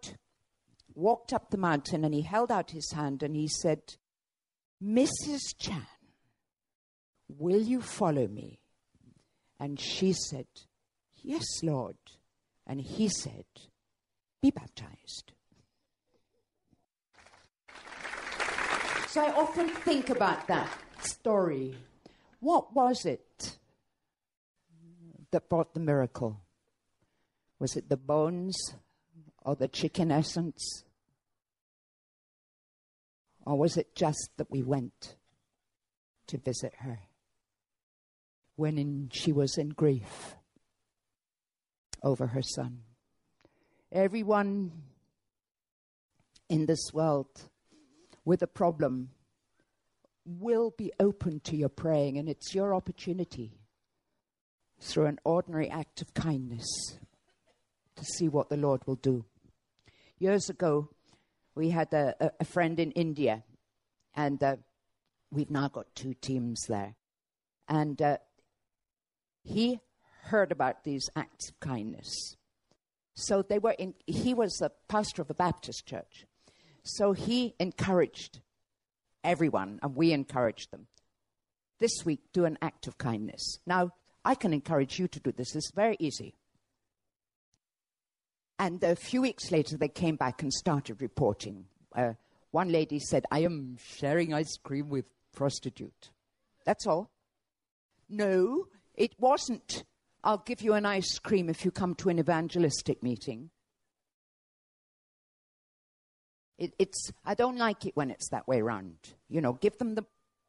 walked 0.95 1.33
up 1.33 1.51
the 1.51 1.59
mountain 1.59 2.05
and 2.05 2.15
he 2.15 2.23
held 2.23 2.51
out 2.51 2.71
his 2.71 2.93
hand 2.93 3.23
and 3.23 3.37
he 3.37 3.49
said, 3.49 3.81
Mrs. 4.83 5.57
Chan, 5.59 5.87
will 7.29 7.63
you 7.63 7.81
follow 7.81 8.27
me? 8.29 8.61
And 9.59 9.81
she 9.81 10.13
said, 10.13 10.47
Yes, 11.23 11.63
Lord. 11.63 11.97
And 12.67 12.81
he 12.81 13.09
said, 13.09 13.47
Be 14.43 14.51
baptized. 14.51 15.33
So 19.09 19.25
I 19.25 19.33
often 19.33 19.69
think 19.69 20.11
about 20.11 20.47
that 20.49 20.69
story. 21.01 21.75
What 22.41 22.75
was 22.75 23.07
it 23.07 23.59
that 25.31 25.49
brought 25.49 25.75
the 25.75 25.81
miracle? 25.81 26.41
Was 27.59 27.77
it 27.77 27.89
the 27.89 27.97
bones 27.97 28.57
or 29.43 29.57
the 29.57 29.69
chicken 29.69 30.11
essence? 30.11 30.85
Or 33.47 33.57
was 33.59 33.77
it 33.77 33.95
just 33.95 34.31
that 34.37 34.51
we 34.51 34.63
went 34.63 35.17
to 36.27 36.39
visit 36.39 36.75
her 36.81 36.99
when 38.57 38.79
in, 38.79 39.09
she 39.13 39.33
was 39.33 39.57
in 39.57 39.71
grief 39.71 40.35
over 42.03 42.27
her 42.29 42.43
son? 42.43 42.81
Everyone 43.93 44.73
in 46.49 46.67
this 46.67 46.93
world 46.93 47.29
with 48.25 48.43
a 48.43 48.47
problem 48.49 49.11
will 50.25 50.73
be 50.77 50.93
open 50.99 51.39
to 51.41 51.57
your 51.57 51.69
praying, 51.69 52.19
and 52.19 52.29
it's 52.29 52.55
your 52.55 52.75
opportunity 52.75 53.53
through 54.81 55.07
an 55.07 55.19
ordinary 55.25 55.71
act 55.71 56.03
of 56.03 56.15
kindness 56.15 56.67
to 57.97 58.05
see 58.05 58.29
what 58.29 58.49
the 58.49 58.57
Lord 58.57 58.87
will 58.87 58.97
do. 58.97 59.25
Years 60.19 60.49
ago, 60.49 60.91
we 61.55 61.71
had 61.71 61.93
a, 61.93 62.33
a, 62.39 62.45
friend 62.45 62.79
in 62.79 62.91
India, 62.93 63.43
and 64.15 64.43
uh, 64.43 64.57
we've 65.31 65.51
now 65.51 65.69
got 65.69 65.95
two 65.95 66.15
teams 66.15 66.61
there. 66.69 66.95
And 67.69 68.01
uh, 68.01 68.19
he 69.43 69.81
heard 70.25 70.53
about 70.53 70.85
these 70.85 71.09
acts 71.17 71.51
of 71.51 71.61
kindness. 71.61 72.37
So 73.15 73.43
they 73.43 73.59
were 73.59 73.75
in, 73.79 73.95
he 74.07 74.35
was 74.35 74.61
a 74.61 74.71
pastor 74.89 75.23
of 75.23 75.31
a 75.31 75.35
Baptist 75.35 75.87
church. 75.87 76.27
So 76.83 77.13
he 77.13 77.55
encouraged 77.59 78.41
everyone, 79.25 79.81
and 79.83 79.97
we 79.97 80.13
encouraged 80.13 80.71
them. 80.71 80.87
This 81.79 82.05
week, 82.05 82.21
do 82.33 82.45
an 82.45 82.59
act 82.63 82.87
of 82.87 82.99
kindness. 82.99 83.59
Now, 83.67 83.93
I 84.27 84.35
can 84.35 84.53
encourage 84.53 84.99
you 84.99 85.07
to 85.07 85.21
do 85.21 85.31
this. 85.31 85.55
It's 85.55 85.71
very 85.71 85.97
easy. 86.01 86.35
And 88.59 88.83
a 88.83 88.97
few 88.97 89.23
weeks 89.23 89.53
later, 89.53 89.77
they 89.77 89.89
came 89.89 90.17
back 90.17 90.43
and 90.43 90.53
started 90.53 91.01
reporting. 91.01 91.67
Uh, 91.95 92.15
one 92.51 92.73
lady 92.73 92.99
said, 92.99 93.25
I 93.31 93.41
am 93.41 93.77
sharing 93.81 94.35
ice 94.35 94.57
cream 94.65 94.89
with 94.89 95.05
prostitute. 95.33 96.11
That's 96.65 96.89
all. 96.89 97.09
No, 98.09 98.67
it 98.97 99.13
wasn't. 99.21 99.85
I'll 100.25 100.43
give 100.45 100.61
you 100.61 100.73
an 100.73 100.87
ice 100.87 101.21
cream 101.21 101.49
if 101.49 101.65
you 101.65 101.71
come 101.71 101.95
to 101.97 102.09
an 102.09 102.19
evangelistic 102.19 103.05
meeting. 103.05 103.51
It, 106.59 106.75
it's, 106.81 107.13
I 107.25 107.35
don't 107.35 107.59
like 107.59 107.87
it 107.87 107.95
when 107.95 108.11
it's 108.11 108.31
that 108.31 108.49
way 108.49 108.61
around. 108.61 108.97
You 109.29 109.41
know, 109.41 109.53
give 109.53 109.79
them 109.79 109.95
the 109.95 110.05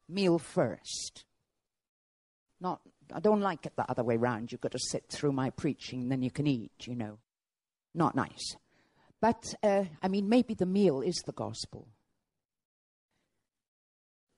meal 0.08 0.40
first. 0.40 1.24
Not, 2.60 2.80
I 3.12 3.20
don't 3.20 3.40
like 3.40 3.66
it 3.66 3.74
the 3.76 3.90
other 3.90 4.04
way 4.04 4.16
around. 4.16 4.52
You've 4.52 4.60
got 4.60 4.72
to 4.72 4.78
sit 4.78 5.08
through 5.08 5.32
my 5.32 5.50
preaching, 5.50 6.08
then 6.08 6.22
you 6.22 6.30
can 6.30 6.46
eat, 6.46 6.86
you 6.86 6.94
know. 6.94 7.18
Not 7.94 8.14
nice. 8.14 8.56
But, 9.20 9.54
uh, 9.62 9.84
I 10.02 10.08
mean, 10.08 10.28
maybe 10.28 10.54
the 10.54 10.66
meal 10.66 11.00
is 11.00 11.16
the 11.26 11.32
gospel. 11.32 11.88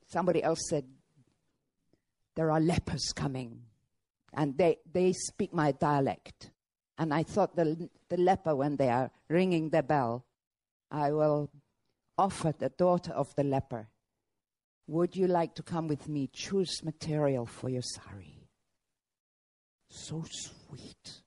Somebody 0.07 0.43
else 0.43 0.61
said, 0.69 0.85
there 2.35 2.51
are 2.51 2.61
lepers 2.61 3.13
coming, 3.15 3.63
and 4.33 4.57
they, 4.57 4.79
they 4.91 5.13
speak 5.13 5.53
my 5.53 5.73
dialect. 5.73 6.51
And 6.97 7.13
I 7.13 7.23
thought 7.23 7.57
the, 7.57 7.89
the 8.09 8.17
leper, 8.17 8.55
when 8.55 8.77
they 8.77 8.89
are 8.89 9.11
ringing 9.29 9.71
their 9.71 9.83
bell, 9.83 10.25
I 10.91 11.13
will 11.13 11.51
offer 12.19 12.53
the 12.59 12.69
daughter 12.69 13.13
of 13.13 13.35
the 13.37 13.45
leper, 13.45 13.89
Would 14.87 15.17
you 15.17 15.27
like 15.27 15.55
to 15.55 15.63
come 15.63 15.89
with 15.89 16.09
me? 16.09 16.29
Choose 16.33 16.83
material 16.85 17.47
for 17.47 17.71
your 17.71 17.83
sari. 17.83 18.40
So 19.91 20.25
sweet. 20.31 21.21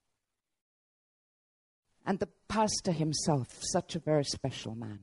And 2.05 2.20
the 2.20 2.30
pastor 2.47 2.91
himself, 2.91 3.47
such 3.61 3.95
a 3.95 3.99
very 3.99 4.26
special 4.26 4.76
man. 4.76 4.99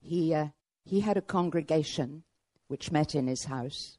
He, 0.00 0.34
uh, 0.34 0.48
he 0.84 1.00
had 1.00 1.16
a 1.16 1.22
congregation 1.22 2.24
which 2.68 2.92
met 2.92 3.14
in 3.14 3.26
his 3.26 3.44
house. 3.44 3.98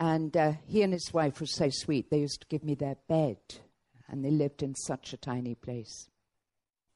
And 0.00 0.36
uh, 0.36 0.52
he 0.66 0.82
and 0.82 0.92
his 0.92 1.12
wife 1.12 1.40
were 1.40 1.46
so 1.46 1.68
sweet. 1.70 2.10
They 2.10 2.20
used 2.20 2.40
to 2.40 2.46
give 2.48 2.64
me 2.64 2.74
their 2.74 2.96
bed, 3.08 3.38
and 4.08 4.24
they 4.24 4.30
lived 4.30 4.62
in 4.62 4.74
such 4.74 5.12
a 5.12 5.16
tiny 5.16 5.54
place 5.54 6.08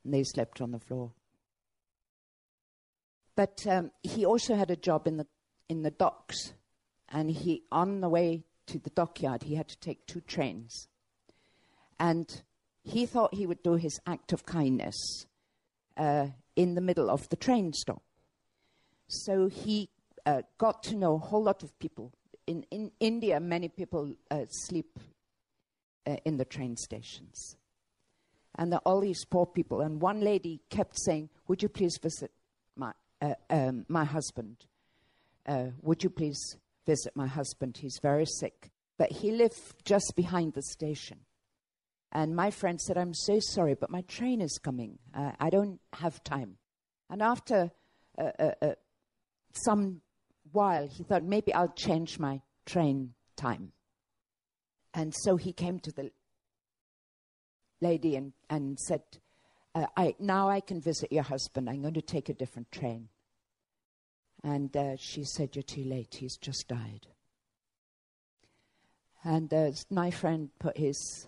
and 0.04 0.14
they 0.14 0.22
slept 0.22 0.60
on 0.60 0.72
the 0.72 0.78
floor. 0.78 1.12
But 3.36 3.66
um, 3.66 3.90
he 4.02 4.24
also 4.24 4.54
had 4.54 4.70
a 4.70 4.76
job 4.76 5.06
in 5.06 5.16
the 5.16 5.26
in 5.68 5.82
the 5.82 5.90
docks, 5.90 6.52
and 7.08 7.30
he 7.30 7.62
on 7.70 8.00
the 8.00 8.08
way 8.08 8.44
to 8.70 8.78
the 8.78 8.90
dockyard 8.90 9.42
he 9.42 9.54
had 9.54 9.68
to 9.68 9.78
take 9.78 10.06
two 10.06 10.20
trains, 10.20 10.88
and 11.98 12.42
he 12.82 13.06
thought 13.06 13.34
he 13.34 13.46
would 13.46 13.62
do 13.62 13.74
his 13.74 14.00
act 14.06 14.32
of 14.32 14.46
kindness 14.46 15.26
uh, 15.96 16.28
in 16.56 16.74
the 16.74 16.80
middle 16.80 17.10
of 17.10 17.28
the 17.28 17.36
train 17.36 17.72
stop. 17.72 18.02
So 19.08 19.48
he 19.48 19.90
uh, 20.24 20.42
got 20.58 20.82
to 20.84 20.94
know 20.94 21.14
a 21.14 21.18
whole 21.18 21.42
lot 21.42 21.62
of 21.62 21.78
people. 21.78 22.12
In, 22.46 22.64
in 22.70 22.90
India, 23.00 23.40
many 23.40 23.68
people 23.68 24.14
uh, 24.30 24.44
sleep 24.48 24.98
uh, 26.06 26.16
in 26.24 26.36
the 26.36 26.44
train 26.44 26.76
stations 26.76 27.56
and 28.56 28.74
all 28.84 29.00
these 29.00 29.24
poor 29.24 29.46
people. 29.46 29.80
And 29.80 30.00
one 30.00 30.20
lady 30.20 30.60
kept 30.70 30.98
saying, 30.98 31.28
Would 31.48 31.62
you 31.62 31.68
please 31.68 31.98
visit 32.02 32.30
my, 32.76 32.92
uh, 33.20 33.34
um, 33.48 33.84
my 33.88 34.04
husband? 34.04 34.56
Uh, 35.46 35.66
would 35.82 36.02
you 36.02 36.10
please 36.10 36.56
visit 36.86 37.14
my 37.14 37.26
husband? 37.26 37.78
He's 37.78 37.98
very 38.02 38.26
sick. 38.26 38.70
But 38.98 39.12
he 39.12 39.30
lived 39.30 39.84
just 39.84 40.12
behind 40.16 40.52
the 40.52 40.62
station. 40.62 41.20
And 42.12 42.34
my 42.34 42.50
friend 42.50 42.80
said, 42.80 42.98
I'm 42.98 43.14
so 43.14 43.38
sorry, 43.40 43.74
but 43.74 43.90
my 43.90 44.02
train 44.02 44.40
is 44.40 44.58
coming. 44.62 44.98
Uh, 45.14 45.32
I 45.38 45.48
don't 45.48 45.80
have 45.94 46.22
time. 46.24 46.56
And 47.08 47.22
after 47.22 47.70
uh, 48.18 48.30
uh, 48.38 48.52
uh, 48.60 48.74
some 49.52 50.00
while, 50.52 50.88
he 50.88 51.04
thought, 51.04 51.22
maybe 51.22 51.54
I'll 51.54 51.72
change 51.76 52.18
my 52.18 52.40
train 52.66 53.14
time. 53.36 53.72
And 54.92 55.14
so 55.14 55.36
he 55.36 55.52
came 55.52 55.78
to 55.80 55.92
the 55.92 56.10
lady 57.80 58.16
and, 58.16 58.32
and 58.48 58.78
said, 58.78 59.02
uh, 59.74 59.86
I, 59.96 60.14
Now 60.18 60.50
I 60.50 60.60
can 60.60 60.80
visit 60.80 61.12
your 61.12 61.22
husband. 61.22 61.70
I'm 61.70 61.82
going 61.82 61.94
to 61.94 62.02
take 62.02 62.28
a 62.28 62.34
different 62.34 62.72
train. 62.72 63.08
And 64.42 64.74
uh, 64.76 64.96
she 64.96 65.24
said, 65.24 65.54
You're 65.54 65.62
too 65.62 65.84
late. 65.84 66.16
He's 66.18 66.36
just 66.36 66.68
died. 66.68 67.06
And 69.22 69.52
uh, 69.52 69.72
my 69.90 70.10
friend 70.10 70.48
put 70.58 70.78
his 70.78 71.26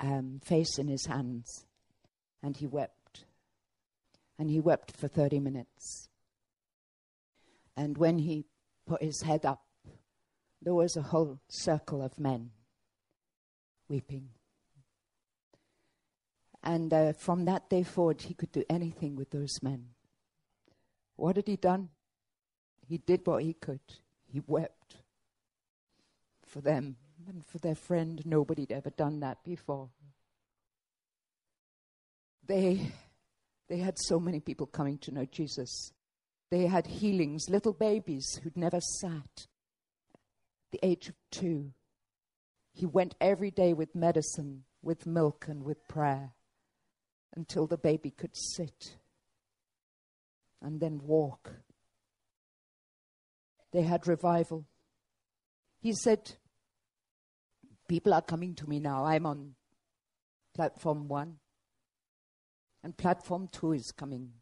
um, 0.00 0.40
face 0.44 0.78
in 0.78 0.88
his 0.88 1.06
hands 1.06 1.66
and 2.42 2.56
he 2.56 2.66
wept. 2.66 3.24
And 4.38 4.50
he 4.50 4.60
wept 4.60 4.96
for 4.96 5.08
30 5.08 5.40
minutes. 5.40 6.08
And 7.76 7.96
when 7.96 8.18
he 8.18 8.44
put 8.86 9.02
his 9.02 9.22
head 9.22 9.46
up, 9.46 9.62
there 10.60 10.74
was 10.74 10.96
a 10.96 11.02
whole 11.02 11.38
circle 11.48 12.02
of 12.02 12.18
men 12.18 12.50
weeping. 13.88 14.30
And 16.62 16.92
uh, 16.92 17.12
from 17.12 17.44
that 17.44 17.70
day 17.70 17.84
forward, 17.84 18.22
he 18.22 18.34
could 18.34 18.50
do 18.50 18.64
anything 18.68 19.14
with 19.14 19.30
those 19.30 19.62
men. 19.62 19.90
What 21.16 21.36
had 21.36 21.46
he 21.46 21.56
done? 21.56 21.90
He 22.88 22.98
did 22.98 23.26
what 23.26 23.42
he 23.42 23.52
could. 23.52 23.80
He 24.32 24.40
wept 24.46 24.96
for 26.46 26.60
them 26.60 26.96
and 27.28 27.44
for 27.44 27.58
their 27.58 27.74
friend. 27.74 28.22
Nobody'd 28.24 28.72
ever 28.72 28.90
done 28.90 29.20
that 29.20 29.44
before. 29.44 29.90
They, 32.46 32.92
they 33.68 33.78
had 33.78 33.98
so 33.98 34.18
many 34.18 34.40
people 34.40 34.66
coming 34.66 34.96
to 34.98 35.12
know 35.12 35.26
Jesus. 35.26 35.92
They 36.50 36.66
had 36.66 36.86
healings, 36.86 37.50
little 37.50 37.74
babies 37.74 38.40
who'd 38.42 38.56
never 38.56 38.80
sat. 38.80 39.46
The 40.70 40.80
age 40.82 41.08
of 41.08 41.14
two. 41.30 41.72
He 42.72 42.86
went 42.86 43.16
every 43.20 43.50
day 43.50 43.74
with 43.74 43.94
medicine, 43.94 44.64
with 44.82 45.06
milk, 45.06 45.46
and 45.46 45.62
with 45.62 45.86
prayer 45.88 46.32
until 47.36 47.66
the 47.66 47.76
baby 47.76 48.10
could 48.10 48.34
sit 48.34 48.96
and 50.62 50.80
then 50.80 51.00
walk. 51.04 51.50
They 53.72 53.82
had 53.82 54.06
revival. 54.06 54.64
He 55.80 55.92
said, 55.92 56.32
People 57.88 58.12
are 58.12 58.22
coming 58.22 58.54
to 58.56 58.68
me 58.68 58.80
now. 58.80 59.06
I'm 59.06 59.24
on 59.24 59.54
platform 60.54 61.08
one, 61.08 61.36
and 62.82 62.96
platform 62.96 63.48
two 63.50 63.72
is 63.72 63.92
coming. 63.96 64.32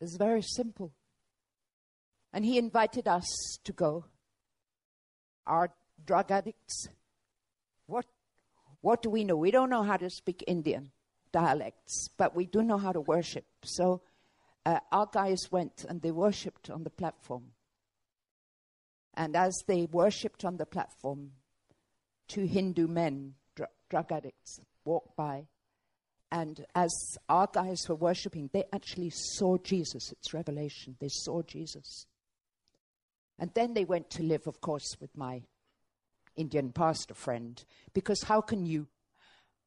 It's 0.00 0.16
very 0.16 0.42
simple. 0.42 0.92
And 2.32 2.44
he 2.44 2.58
invited 2.58 3.08
us 3.08 3.24
to 3.64 3.72
go. 3.72 4.04
Our 5.46 5.72
drug 6.04 6.30
addicts, 6.30 6.88
what, 7.86 8.04
what 8.82 9.02
do 9.02 9.10
we 9.10 9.24
know? 9.24 9.36
We 9.36 9.50
don't 9.50 9.70
know 9.70 9.82
how 9.82 9.96
to 9.96 10.10
speak 10.10 10.44
Indian 10.46 10.90
dialects, 11.32 12.08
but 12.16 12.36
we 12.36 12.46
do 12.46 12.62
know 12.62 12.78
how 12.78 12.92
to 12.92 13.00
worship. 13.00 13.46
So 13.64 14.02
uh, 14.66 14.80
our 14.92 15.06
guys 15.10 15.50
went 15.50 15.86
and 15.88 16.02
they 16.02 16.10
worshipped 16.10 16.68
on 16.68 16.84
the 16.84 16.90
platform. 16.90 17.44
And 19.14 19.34
as 19.34 19.64
they 19.66 19.86
worshipped 19.90 20.44
on 20.44 20.58
the 20.58 20.66
platform, 20.66 21.30
two 22.28 22.44
Hindu 22.44 22.86
men, 22.86 23.34
dr- 23.54 23.70
drug 23.88 24.12
addicts, 24.12 24.60
walked 24.84 25.16
by. 25.16 25.46
And 26.30 26.66
as 26.74 26.92
our 27.28 27.48
guys 27.50 27.88
were 27.88 27.94
worshipping, 27.94 28.50
they 28.52 28.64
actually 28.74 29.10
saw 29.10 29.56
Jesus. 29.56 30.12
It's 30.12 30.34
revelation. 30.34 30.96
They 31.00 31.08
saw 31.08 31.40
Jesus. 31.42 32.06
And 33.38 33.50
then 33.54 33.72
they 33.72 33.84
went 33.84 34.10
to 34.10 34.22
live, 34.22 34.46
of 34.46 34.60
course, 34.60 34.96
with 35.00 35.16
my 35.16 35.42
Indian 36.34 36.72
pastor 36.72 37.14
friend, 37.14 37.64
because 37.94 38.24
how 38.24 38.42
can 38.42 38.66
you, 38.66 38.88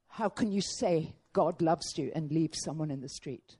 how 0.09 0.29
can 0.29 0.51
you 0.51 0.61
say 0.61 1.15
God 1.33 1.61
loves 1.61 1.97
you 1.97 2.11
and 2.15 2.31
leave 2.31 2.53
someone 2.53 2.91
in 2.91 3.01
the 3.01 3.09
street. 3.09 3.57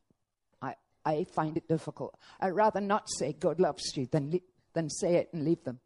I, 1.10 1.24
find 1.24 1.57
it 1.57 1.68
difficult. 1.68 2.18
I'd 2.39 2.49
rather 2.49 2.82
not 2.82 3.10
say 3.10 3.34
God 3.34 3.60
loves 3.60 3.95
you 3.95 4.07
than, 4.12 4.39
than 4.74 4.89
say 4.89 5.16
it 5.16 5.30
and 5.34 5.43
leave 5.43 5.64
them. 5.64 5.80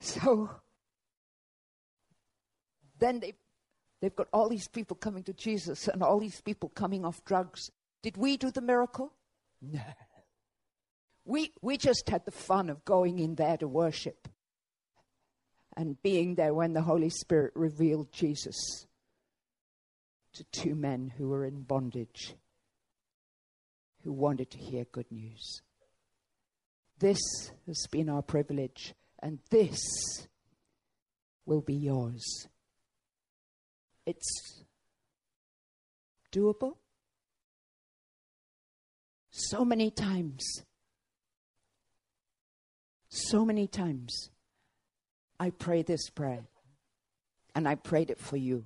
So 0.00 0.50
then 2.98 3.20
they, 3.20 3.34
they've 4.00 4.14
got 4.14 4.28
all 4.32 4.48
these 4.48 4.68
people 4.68 4.96
coming 4.96 5.22
to 5.24 5.32
Jesus 5.32 5.88
and 5.88 6.02
all 6.02 6.20
these 6.20 6.40
people 6.40 6.70
coming 6.70 7.04
off 7.04 7.24
drugs. 7.24 7.70
Did 8.02 8.16
we 8.16 8.36
do 8.36 8.50
the 8.50 8.62
miracle? 8.62 9.12
No. 9.60 9.80
We, 11.24 11.52
we 11.60 11.76
just 11.76 12.08
had 12.08 12.24
the 12.24 12.30
fun 12.30 12.70
of 12.70 12.84
going 12.84 13.18
in 13.18 13.34
there 13.34 13.56
to 13.58 13.68
worship 13.68 14.28
and 15.76 16.02
being 16.02 16.34
there 16.34 16.54
when 16.54 16.72
the 16.72 16.82
Holy 16.82 17.10
Spirit 17.10 17.52
revealed 17.54 18.12
Jesus 18.12 18.86
to 20.32 20.44
two 20.44 20.74
men 20.74 21.12
who 21.16 21.28
were 21.28 21.44
in 21.44 21.62
bondage, 21.62 22.34
who 24.02 24.12
wanted 24.12 24.50
to 24.50 24.58
hear 24.58 24.84
good 24.84 25.10
news. 25.10 25.62
This 26.98 27.18
has 27.66 27.86
been 27.90 28.08
our 28.08 28.22
privilege, 28.22 28.94
and 29.22 29.38
this 29.50 29.78
will 31.46 31.60
be 31.60 31.74
yours. 31.74 32.46
It's 34.06 34.64
doable. 36.32 36.76
So 39.30 39.64
many 39.64 39.90
times, 39.90 40.44
so 43.08 43.44
many 43.44 43.66
times, 43.66 44.30
I 45.38 45.50
pray 45.50 45.82
this 45.82 46.10
prayer, 46.10 46.44
and 47.54 47.66
I 47.66 47.74
prayed 47.74 48.10
it 48.10 48.18
for 48.18 48.36
you. 48.36 48.64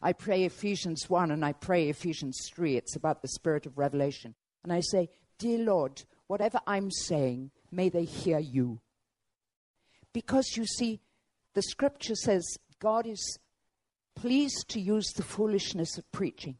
I 0.00 0.12
pray 0.12 0.44
Ephesians 0.44 1.08
1 1.08 1.30
and 1.30 1.44
I 1.44 1.52
pray 1.52 1.88
Ephesians 1.88 2.50
3. 2.52 2.76
It's 2.76 2.96
about 2.96 3.22
the 3.22 3.28
spirit 3.28 3.66
of 3.66 3.78
revelation. 3.78 4.34
And 4.62 4.72
I 4.72 4.80
say, 4.80 5.08
Dear 5.38 5.58
Lord, 5.58 6.02
whatever 6.26 6.60
I'm 6.66 6.90
saying, 6.90 7.50
may 7.70 7.88
they 7.88 8.04
hear 8.04 8.38
you. 8.38 8.80
Because 10.12 10.56
you 10.56 10.66
see, 10.66 11.00
the 11.54 11.62
scripture 11.62 12.14
says 12.14 12.44
God 12.78 13.06
is 13.06 13.38
pleased 14.14 14.68
to 14.70 14.80
use 14.80 15.12
the 15.12 15.22
foolishness 15.22 15.98
of 15.98 16.10
preaching. 16.12 16.56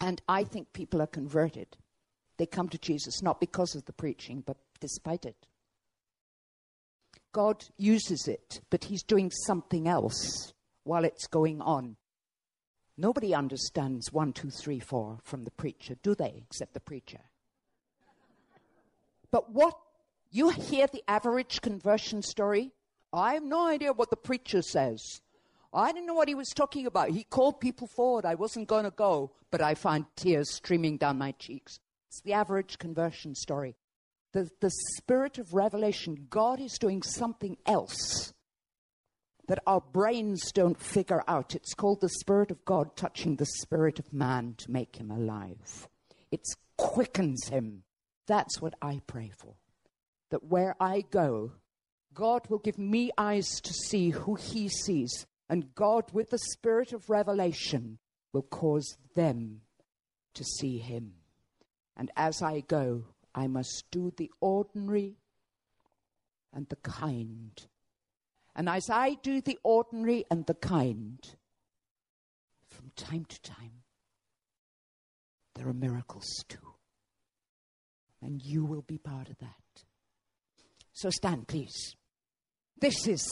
And 0.00 0.22
I 0.28 0.44
think 0.44 0.72
people 0.72 1.02
are 1.02 1.06
converted. 1.06 1.76
They 2.36 2.46
come 2.46 2.68
to 2.68 2.78
Jesus 2.78 3.22
not 3.22 3.40
because 3.40 3.74
of 3.74 3.84
the 3.84 3.92
preaching, 3.92 4.42
but 4.46 4.58
despite 4.80 5.24
it. 5.24 5.46
God 7.32 7.64
uses 7.76 8.28
it, 8.28 8.60
but 8.70 8.84
He's 8.84 9.02
doing 9.02 9.30
something 9.30 9.88
else 9.88 10.52
while 10.88 11.04
it's 11.04 11.26
going 11.26 11.60
on. 11.60 11.96
Nobody 12.96 13.34
understands 13.34 14.10
one, 14.12 14.32
two, 14.32 14.50
three, 14.50 14.80
four 14.80 15.18
from 15.22 15.44
the 15.44 15.50
preacher, 15.50 15.96
do 16.02 16.14
they? 16.14 16.42
Except 16.46 16.72
the 16.74 16.80
preacher. 16.80 17.20
But 19.30 19.52
what 19.52 19.74
you 20.30 20.48
hear 20.48 20.86
the 20.86 21.04
average 21.06 21.60
conversion 21.60 22.22
story? 22.22 22.72
I 23.12 23.34
have 23.34 23.44
no 23.44 23.68
idea 23.68 23.92
what 23.92 24.10
the 24.10 24.16
preacher 24.16 24.62
says. 24.62 25.20
I 25.72 25.92
didn't 25.92 26.06
know 26.06 26.14
what 26.14 26.28
he 26.28 26.34
was 26.34 26.48
talking 26.48 26.86
about. 26.86 27.10
He 27.10 27.24
called 27.24 27.60
people 27.60 27.86
forward. 27.86 28.24
I 28.24 28.34
wasn't 28.34 28.68
going 28.68 28.84
to 28.84 28.90
go, 28.90 29.32
but 29.50 29.60
I 29.60 29.74
find 29.74 30.06
tears 30.16 30.54
streaming 30.54 30.96
down 30.96 31.18
my 31.18 31.32
cheeks. 31.32 31.78
It's 32.08 32.22
the 32.22 32.32
average 32.32 32.78
conversion 32.78 33.34
story. 33.34 33.76
The, 34.32 34.50
the 34.60 34.72
spirit 34.96 35.36
of 35.36 35.52
revelation, 35.52 36.26
God 36.30 36.60
is 36.60 36.78
doing 36.78 37.02
something 37.02 37.58
else 37.66 38.32
that 39.48 39.62
our 39.66 39.80
brains 39.80 40.52
don't 40.52 40.78
figure 40.78 41.24
out. 41.26 41.54
It's 41.54 41.74
called 41.74 42.00
the 42.00 42.08
Spirit 42.08 42.50
of 42.50 42.64
God 42.64 42.96
touching 42.96 43.36
the 43.36 43.46
spirit 43.46 43.98
of 43.98 44.12
man 44.12 44.54
to 44.58 44.70
make 44.70 44.96
him 44.96 45.10
alive. 45.10 45.88
It 46.30 46.42
quickens 46.76 47.48
him. 47.48 47.82
That's 48.26 48.60
what 48.60 48.74
I 48.80 49.00
pray 49.06 49.32
for. 49.36 49.54
That 50.30 50.44
where 50.44 50.76
I 50.78 51.00
go, 51.10 51.52
God 52.12 52.42
will 52.48 52.58
give 52.58 52.78
me 52.78 53.10
eyes 53.16 53.60
to 53.62 53.72
see 53.72 54.10
who 54.10 54.34
he 54.34 54.68
sees, 54.68 55.26
and 55.48 55.74
God, 55.74 56.12
with 56.12 56.28
the 56.28 56.38
spirit 56.38 56.92
of 56.92 57.08
revelation, 57.08 57.98
will 58.34 58.42
cause 58.42 58.98
them 59.14 59.62
to 60.34 60.44
see 60.44 60.76
him. 60.76 61.14
And 61.96 62.10
as 62.16 62.42
I 62.42 62.60
go, 62.60 63.04
I 63.34 63.46
must 63.46 63.84
do 63.90 64.12
the 64.14 64.30
ordinary 64.40 65.16
and 66.52 66.68
the 66.68 66.76
kind 66.76 67.52
and 68.58 68.68
as 68.68 68.90
I 68.90 69.14
do 69.14 69.40
the 69.40 69.56
ordinary 69.62 70.24
and 70.32 70.44
the 70.44 70.54
kind, 70.54 71.20
from 72.66 72.90
time 72.96 73.24
to 73.24 73.40
time, 73.40 73.84
there 75.54 75.68
are 75.68 75.72
miracles 75.72 76.26
too. 76.48 76.74
And 78.20 78.42
you 78.42 78.64
will 78.64 78.82
be 78.82 78.98
part 78.98 79.28
of 79.30 79.38
that. 79.38 79.84
So 80.92 81.08
stand, 81.08 81.46
please. 81.46 81.94
This 82.80 83.06
is 83.06 83.24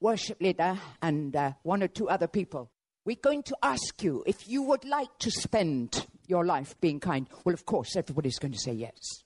worship 0.00 0.42
leader 0.42 0.78
and 1.00 1.34
uh, 1.34 1.52
one 1.62 1.82
or 1.82 1.88
two 1.88 2.10
other 2.10 2.28
people. 2.28 2.70
We're 3.06 3.16
going 3.22 3.42
to 3.44 3.56
ask 3.62 4.02
you 4.02 4.22
if 4.26 4.46
you 4.50 4.60
would 4.64 4.84
like 4.84 5.18
to 5.20 5.30
spend 5.30 6.06
your 6.26 6.44
life 6.44 6.78
being 6.82 7.00
kind. 7.00 7.26
Well, 7.46 7.54
of 7.54 7.64
course, 7.64 7.96
everybody's 7.96 8.38
going 8.38 8.52
to 8.52 8.58
say 8.58 8.72
yes 8.72 9.24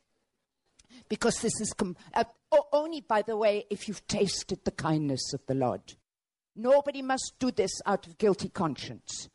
because 1.09 1.36
this 1.40 1.61
is 1.61 1.72
com- 1.72 1.96
uh, 2.14 2.24
only, 2.72 3.00
by 3.00 3.22
the 3.22 3.36
way, 3.36 3.64
if 3.70 3.88
you've 3.88 4.07
tasted 4.07 4.64
the 4.64 4.70
kindness 4.70 5.32
of 5.32 5.44
the 5.46 5.55
Lord. 5.55 5.82
Nobody 6.57 7.02
must 7.02 7.34
do 7.38 7.50
this 7.50 7.72
out 7.84 8.07
of 8.07 8.18
guilty 8.18 8.48
conscience. 8.48 9.28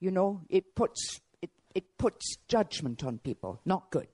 You 0.00 0.10
know, 0.10 0.42
it 0.48 0.74
puts, 0.74 1.20
it, 1.42 1.50
it 1.74 1.98
puts 1.98 2.36
judgment 2.48 3.04
on 3.04 3.18
people, 3.18 3.60
not 3.64 3.90
good. 3.90 4.08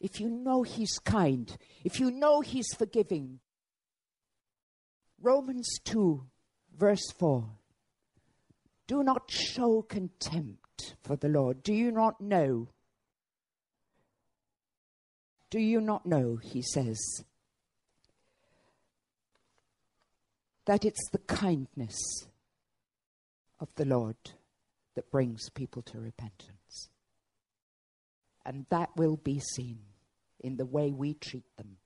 If 0.00 0.20
you 0.20 0.30
know 0.30 0.62
He's 0.62 0.98
kind, 0.98 1.56
if 1.84 2.00
you 2.00 2.10
know 2.10 2.40
He's 2.40 2.72
forgiving, 2.74 3.40
Romans 5.20 5.78
2, 5.84 6.24
verse 6.76 7.12
4 7.18 7.48
Do 8.88 9.02
not 9.04 9.30
show 9.30 9.82
contempt 9.82 10.96
for 11.02 11.16
the 11.16 11.28
Lord. 11.28 11.62
Do 11.62 11.72
you 11.72 11.92
not 11.92 12.20
know 12.20 12.68
do 15.52 15.60
you 15.60 15.82
not 15.82 16.06
know, 16.06 16.38
he 16.42 16.62
says, 16.62 16.98
that 20.64 20.82
it's 20.82 21.10
the 21.10 21.18
kindness 21.18 21.94
of 23.60 23.68
the 23.74 23.84
Lord 23.84 24.16
that 24.94 25.10
brings 25.10 25.50
people 25.50 25.82
to 25.82 26.00
repentance. 26.00 26.88
And 28.46 28.64
that 28.70 28.96
will 28.96 29.18
be 29.18 29.40
seen 29.40 29.80
in 30.40 30.56
the 30.56 30.64
way 30.64 30.90
we 30.90 31.12
treat 31.12 31.54
them. 31.58 31.76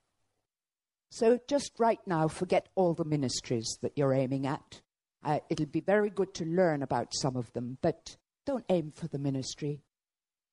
So 1.11 1.41
just 1.49 1.73
right 1.77 2.01
now, 2.07 2.29
forget 2.29 2.69
all 2.77 2.95
the 2.95 3.05
ministries 3.05 3.79
that 3.83 3.99
you're 3.99 4.15
aiming 4.15 4.47
at. 4.47 4.81
Uh, 5.25 5.41
it'll 5.51 5.67
be 5.67 5.81
very 5.81 6.11
good 6.11 6.35
to 6.35 6.45
learn 6.45 6.85
about 6.85 7.09
some 7.17 7.37
of 7.37 7.53
them, 7.53 7.79
but 7.83 8.17
don't 8.45 8.65
aim 8.69 8.93
for 8.95 9.09
the 9.09 9.19
ministry. 9.19 9.81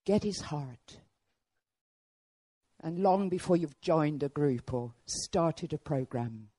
Get 0.03 0.24
his 0.24 0.41
heart. 0.41 0.97
And 2.84 3.00
long 3.00 3.30
before 3.30 3.56
you've 3.56 3.80
joined 3.80 4.24
a 4.24 4.30
group 4.30 4.74
or 4.74 4.94
started 5.06 5.72
a 5.72 5.78
program, 5.78 6.50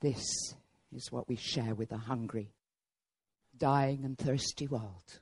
this 0.00 0.24
is 0.92 1.10
what 1.10 1.28
we 1.28 1.34
share 1.34 1.74
with 1.74 1.90
a 1.90 1.96
hungry, 1.96 2.54
dying, 3.58 4.04
and 4.04 4.16
thirsty 4.16 4.68
world. 4.68 5.20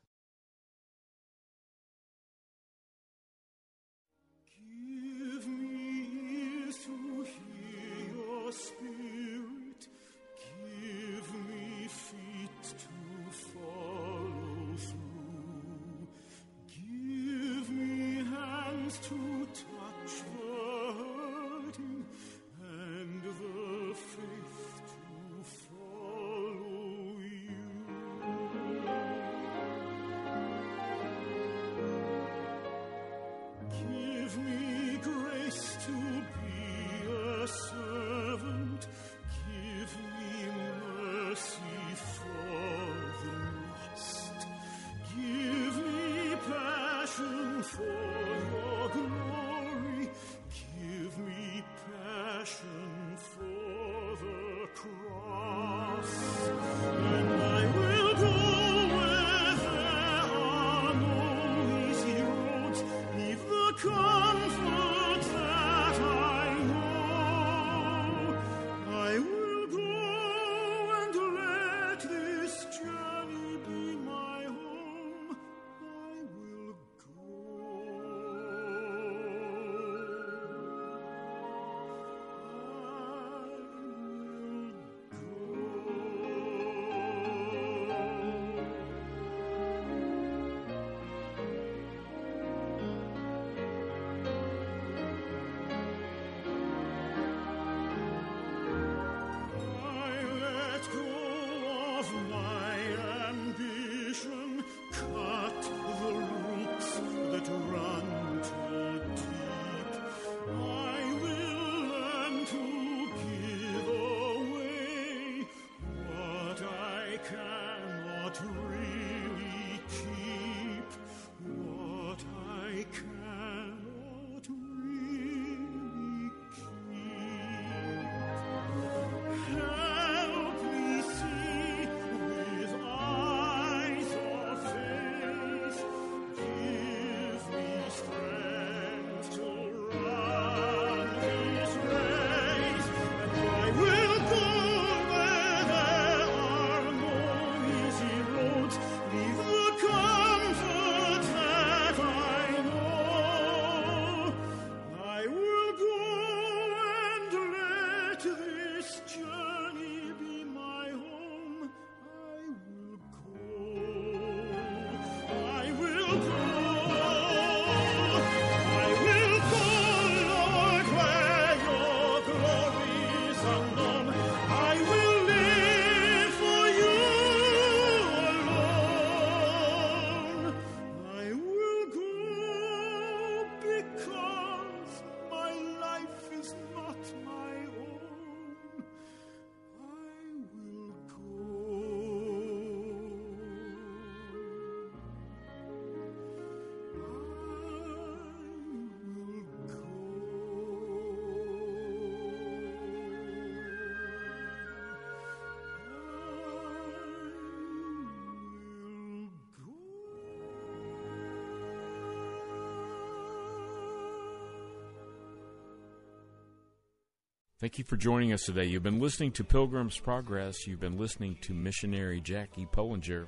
Thank 217.61 217.77
you 217.77 217.85
for 217.85 217.97
joining 217.97 218.33
us 218.33 218.45
today. 218.45 218.67
You've 218.67 218.85
been 218.85 219.01
listening 219.01 219.33
to 219.33 219.43
Pilgrim's 219.43 219.99
Progress. 219.99 220.65
You've 220.65 220.79
been 220.79 220.97
listening 220.97 221.37
to 221.41 221.53
missionary 221.53 222.21
Jackie 222.21 222.69
Pullinger. 222.73 223.27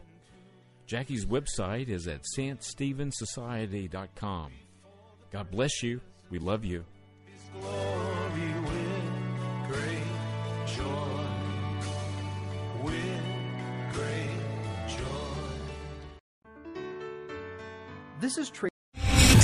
Jackie's 0.86 1.26
website 1.26 1.88
is 1.88 2.06
at 2.06 2.22
ststevensociety.com. 2.22 4.52
God 5.32 5.50
bless 5.50 5.82
you. 5.82 6.00
We 6.30 6.38
love 6.38 6.64
you. 6.64 6.84
This 18.20 18.38
is 18.38 18.48
Tracy. 18.50 18.69